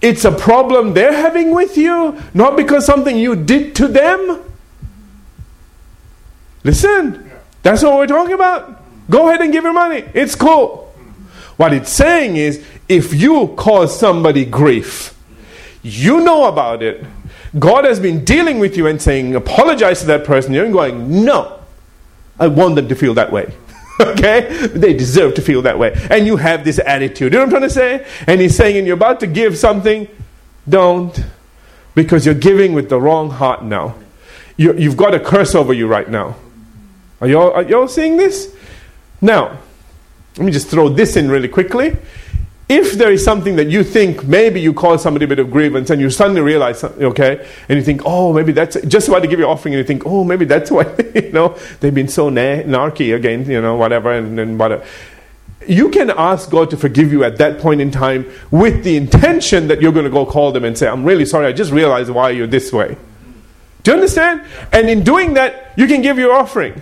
it's 0.00 0.24
a 0.24 0.32
problem 0.32 0.94
they're 0.94 1.12
having 1.12 1.52
with 1.52 1.76
you, 1.76 2.20
not 2.34 2.56
because 2.56 2.84
something 2.84 3.16
you 3.16 3.36
did 3.36 3.74
to 3.76 3.88
them. 3.88 4.42
Listen, 6.64 7.30
that's 7.62 7.82
what 7.82 7.96
we're 7.96 8.06
talking 8.06 8.34
about. 8.34 8.82
Go 9.10 9.28
ahead 9.28 9.40
and 9.40 9.52
give 9.52 9.64
your 9.64 9.72
money. 9.72 10.04
It's 10.14 10.34
cool. 10.34 10.92
What 11.56 11.72
it's 11.72 11.90
saying 11.90 12.36
is 12.36 12.64
if 12.88 13.14
you 13.14 13.54
cause 13.56 13.98
somebody 13.98 14.44
grief, 14.44 15.16
you 15.82 16.20
know 16.20 16.46
about 16.46 16.82
it. 16.82 17.04
God 17.58 17.84
has 17.84 18.00
been 18.00 18.24
dealing 18.24 18.58
with 18.58 18.76
you 18.76 18.86
and 18.86 19.00
saying, 19.00 19.34
apologize 19.34 20.00
to 20.00 20.06
that 20.06 20.24
person. 20.24 20.54
You're 20.54 20.70
going, 20.70 21.24
no, 21.24 21.60
I 22.38 22.46
want 22.46 22.76
them 22.76 22.88
to 22.88 22.94
feel 22.94 23.14
that 23.14 23.30
way. 23.30 23.52
okay? 24.08 24.66
They 24.68 24.92
deserve 24.92 25.34
to 25.34 25.42
feel 25.42 25.62
that 25.62 25.78
way. 25.78 25.92
And 26.10 26.26
you 26.26 26.36
have 26.36 26.64
this 26.64 26.78
attitude. 26.78 27.32
You 27.32 27.38
know 27.38 27.44
what 27.44 27.54
I'm 27.54 27.68
trying 27.68 27.68
to 27.68 27.70
say? 27.70 28.06
And 28.26 28.40
he's 28.40 28.56
saying, 28.56 28.76
and 28.76 28.86
you're 28.86 28.96
about 28.96 29.20
to 29.20 29.26
give 29.26 29.56
something, 29.56 30.08
don't. 30.68 31.18
Because 31.94 32.24
you're 32.24 32.34
giving 32.34 32.72
with 32.72 32.88
the 32.88 33.00
wrong 33.00 33.30
heart 33.30 33.62
now. 33.62 33.96
You, 34.56 34.74
you've 34.74 34.96
got 34.96 35.14
a 35.14 35.20
curse 35.20 35.54
over 35.54 35.72
you 35.72 35.86
right 35.86 36.08
now. 36.08 36.36
Are 37.20 37.28
y'all, 37.28 37.52
are 37.52 37.62
y'all 37.62 37.88
seeing 37.88 38.16
this? 38.16 38.54
Now, 39.20 39.58
let 40.36 40.46
me 40.46 40.52
just 40.52 40.68
throw 40.68 40.88
this 40.88 41.16
in 41.16 41.30
really 41.30 41.48
quickly 41.48 41.96
if 42.72 42.92
there 42.92 43.12
is 43.12 43.22
something 43.22 43.56
that 43.56 43.68
you 43.68 43.84
think 43.84 44.24
maybe 44.24 44.60
you 44.60 44.72
caused 44.72 45.02
somebody 45.02 45.26
a 45.26 45.28
bit 45.28 45.38
of 45.38 45.50
grievance 45.50 45.90
and 45.90 46.00
you 46.00 46.08
suddenly 46.08 46.40
realize, 46.40 46.80
something, 46.80 47.04
okay, 47.04 47.46
and 47.68 47.78
you 47.78 47.84
think, 47.84 48.00
oh, 48.06 48.32
maybe 48.32 48.52
that's 48.52 48.80
just 48.86 49.08
about 49.08 49.20
to 49.20 49.28
give 49.28 49.38
your 49.38 49.48
offering, 49.48 49.74
and 49.74 49.78
you 49.78 49.84
think, 49.84 50.06
oh, 50.06 50.24
maybe 50.24 50.46
that's 50.46 50.70
why, 50.76 50.84
you 51.14 51.32
know, 51.32 51.56
they've 51.80 51.94
been 51.94 52.08
so 52.08 52.30
na- 52.30 52.62
narky 52.64 53.14
again, 53.14 53.48
you 53.48 53.60
know, 53.60 53.76
whatever, 53.76 54.10
and, 54.10 54.40
and 54.40 54.58
whatever. 54.58 54.84
You 55.68 55.90
can 55.90 56.10
ask 56.10 56.50
God 56.50 56.70
to 56.70 56.76
forgive 56.76 57.12
you 57.12 57.22
at 57.22 57.38
that 57.38 57.60
point 57.60 57.80
in 57.80 57.90
time 57.90 58.28
with 58.50 58.82
the 58.82 58.96
intention 58.96 59.68
that 59.68 59.80
you're 59.80 59.92
going 59.92 60.06
to 60.06 60.10
go 60.10 60.26
call 60.26 60.50
them 60.50 60.64
and 60.64 60.76
say, 60.76 60.88
I'm 60.88 61.04
really 61.04 61.26
sorry, 61.26 61.46
I 61.46 61.52
just 61.52 61.70
realized 61.70 62.10
why 62.10 62.30
you're 62.30 62.48
this 62.48 62.72
way. 62.72 62.96
Do 63.82 63.90
you 63.90 63.96
understand? 63.96 64.44
And 64.72 64.88
in 64.88 65.04
doing 65.04 65.34
that, 65.34 65.72
you 65.76 65.86
can 65.86 66.02
give 66.02 66.18
your 66.18 66.32
offering. 66.32 66.80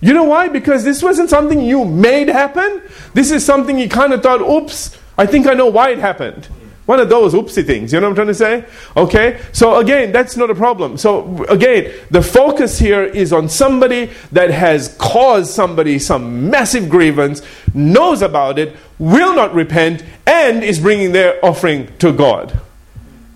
You 0.00 0.14
know 0.14 0.24
why? 0.24 0.48
Because 0.48 0.84
this 0.84 1.02
wasn't 1.02 1.28
something 1.28 1.60
you 1.60 1.84
made 1.84 2.28
happen. 2.28 2.82
This 3.12 3.30
is 3.30 3.44
something 3.44 3.78
you 3.78 3.88
kind 3.88 4.12
of 4.12 4.22
thought, 4.22 4.40
oops, 4.40 4.96
I 5.18 5.26
think 5.26 5.46
I 5.46 5.54
know 5.54 5.66
why 5.66 5.90
it 5.90 5.98
happened. 5.98 6.48
One 6.86 6.98
of 6.98 7.08
those 7.08 7.34
oopsie 7.34 7.64
things. 7.64 7.92
You 7.92 8.00
know 8.00 8.08
what 8.08 8.18
I'm 8.18 8.26
trying 8.26 8.26
to 8.28 8.34
say? 8.34 8.64
Okay? 8.96 9.40
So 9.52 9.76
again, 9.76 10.10
that's 10.10 10.36
not 10.36 10.50
a 10.50 10.54
problem. 10.54 10.96
So 10.96 11.44
again, 11.44 11.92
the 12.10 12.22
focus 12.22 12.78
here 12.78 13.04
is 13.04 13.32
on 13.32 13.48
somebody 13.48 14.10
that 14.32 14.50
has 14.50 14.96
caused 14.98 15.52
somebody 15.52 15.98
some 15.98 16.50
massive 16.50 16.88
grievance, 16.88 17.42
knows 17.74 18.22
about 18.22 18.58
it, 18.58 18.74
will 18.98 19.36
not 19.36 19.54
repent, 19.54 20.02
and 20.26 20.64
is 20.64 20.80
bringing 20.80 21.12
their 21.12 21.44
offering 21.44 21.96
to 21.98 22.12
God. 22.12 22.58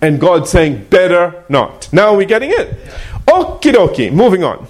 And 0.01 0.19
God 0.19 0.49
saying, 0.49 0.87
better 0.87 1.45
not. 1.49 1.93
Now 1.93 2.13
we're 2.13 2.19
we 2.19 2.27
getting 2.27 2.51
it? 2.51 2.77
Okie 3.27 3.73
dokie. 3.73 4.13
Moving 4.13 4.43
on. 4.43 4.67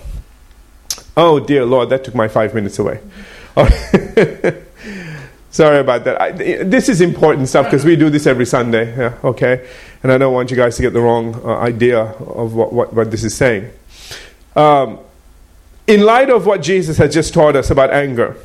Oh, 1.17 1.39
dear 1.39 1.65
Lord, 1.65 1.91
that 1.91 2.05
took 2.05 2.15
my 2.15 2.29
five 2.29 2.55
minutes 2.55 2.79
away. 2.79 3.01
Sorry 5.55 5.79
about 5.79 6.03
that. 6.05 6.21
I, 6.21 6.33
this 6.33 6.89
is 6.89 7.01
important 7.01 7.49
stuff 7.49 7.67
because 7.67 7.85
we 7.85 7.95
do 7.95 8.11
this 8.11 8.27
every 8.27 8.45
Sunday, 8.45 8.97
yeah, 8.97 9.17
okay? 9.23 9.69
And 10.03 10.11
I 10.11 10.19
don't 10.19 10.35
want 10.35 10.51
you 10.51 10.57
guys 10.57 10.75
to 10.77 10.83
get 10.83 10.93
the 10.93 11.01
wrong 11.01 11.37
uh, 11.45 11.59
idea 11.59 12.01
of 12.01 12.55
what, 12.57 12.73
what, 12.73 12.93
what, 12.93 13.13
this 13.13 13.23
is 13.23 13.37
saying. 13.37 13.71
Um, 14.57 14.99
in 15.87 16.03
light 16.03 16.29
of 16.31 16.45
what 16.47 16.61
Jesus 16.61 16.99
has 16.99 17.15
just 17.15 17.33
taught 17.33 17.55
us 17.55 17.71
about 17.71 17.93
anger 17.93 18.37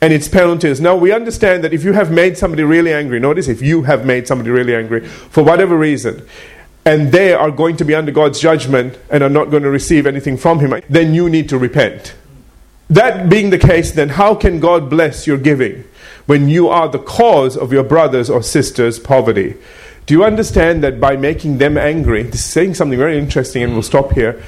and 0.00 0.10
its 0.10 0.26
penalties, 0.26 0.80
now 0.80 0.96
we 0.96 1.12
understand 1.12 1.62
that 1.64 1.74
if 1.74 1.84
you 1.84 1.92
have 1.92 2.10
made 2.10 2.38
somebody 2.38 2.62
really 2.62 2.94
angry, 2.94 3.20
notice 3.20 3.46
if 3.48 3.60
you 3.60 3.82
have 3.82 4.06
made 4.06 4.26
somebody 4.26 4.48
really 4.48 4.74
angry 4.74 5.06
for 5.06 5.44
whatever 5.44 5.76
reason, 5.76 6.26
and 6.84 7.12
they 7.12 7.34
are 7.34 7.50
going 7.50 7.76
to 7.76 7.84
be 7.84 7.94
under 7.94 8.12
God's 8.12 8.40
judgment 8.40 8.98
and 9.10 9.22
are 9.22 9.28
not 9.28 9.50
going 9.50 9.62
to 9.62 9.70
receive 9.70 10.06
anything 10.06 10.36
from 10.36 10.60
Him, 10.60 10.80
then 10.88 11.14
you 11.14 11.28
need 11.28 11.48
to 11.50 11.58
repent. 11.58 12.14
That 12.90 13.28
being 13.28 13.50
the 13.50 13.58
case, 13.58 13.92
then 13.92 14.10
how 14.10 14.34
can 14.34 14.60
God 14.60 14.88
bless 14.88 15.26
your 15.26 15.36
giving 15.36 15.84
when 16.26 16.48
you 16.48 16.68
are 16.68 16.88
the 16.88 16.98
cause 16.98 17.56
of 17.56 17.72
your 17.72 17.84
brother's 17.84 18.30
or 18.30 18.42
sister's 18.42 18.98
poverty? 18.98 19.56
Do 20.06 20.14
you 20.14 20.24
understand 20.24 20.82
that 20.84 20.98
by 20.98 21.16
making 21.16 21.58
them 21.58 21.76
angry, 21.76 22.22
this 22.22 22.40
is 22.40 22.46
saying 22.46 22.74
something 22.74 22.98
very 22.98 23.18
interesting, 23.18 23.62
and 23.62 23.74
we'll 23.74 23.82
stop 23.82 24.12
here, 24.12 24.42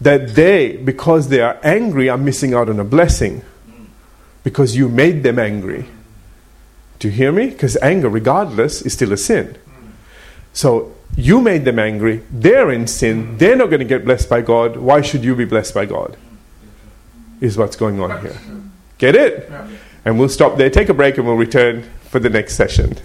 that 0.00 0.36
they, 0.36 0.76
because 0.76 1.28
they 1.28 1.40
are 1.40 1.58
angry, 1.64 2.08
are 2.08 2.16
missing 2.16 2.54
out 2.54 2.68
on 2.68 2.78
a 2.78 2.84
blessing 2.84 3.42
because 4.44 4.76
you 4.76 4.88
made 4.88 5.22
them 5.22 5.38
angry. 5.38 5.86
Do 7.00 7.08
you 7.08 7.14
hear 7.14 7.32
me? 7.32 7.48
Because 7.50 7.76
anger, 7.78 8.08
regardless, 8.08 8.82
is 8.82 8.92
still 8.92 9.12
a 9.12 9.16
sin. 9.16 9.56
So 10.52 10.94
you 11.16 11.40
made 11.40 11.64
them 11.64 11.78
angry, 11.78 12.22
they're 12.30 12.70
in 12.70 12.86
sin, 12.86 13.36
they're 13.38 13.56
not 13.56 13.70
going 13.70 13.80
to 13.80 13.86
get 13.86 14.04
blessed 14.04 14.28
by 14.28 14.40
God. 14.40 14.76
Why 14.76 15.00
should 15.00 15.24
you 15.24 15.34
be 15.34 15.44
blessed 15.44 15.74
by 15.74 15.86
God? 15.86 16.16
Is 17.40 17.56
what's 17.56 17.76
going 17.76 18.00
on 18.00 18.20
here. 18.20 18.38
Get 18.98 19.14
it? 19.14 19.50
And 20.04 20.18
we'll 20.18 20.28
stop 20.28 20.56
there, 20.56 20.70
take 20.70 20.88
a 20.88 20.94
break, 20.94 21.18
and 21.18 21.26
we'll 21.26 21.36
return 21.36 21.88
for 22.04 22.18
the 22.18 22.30
next 22.30 22.54
session. 22.54 22.96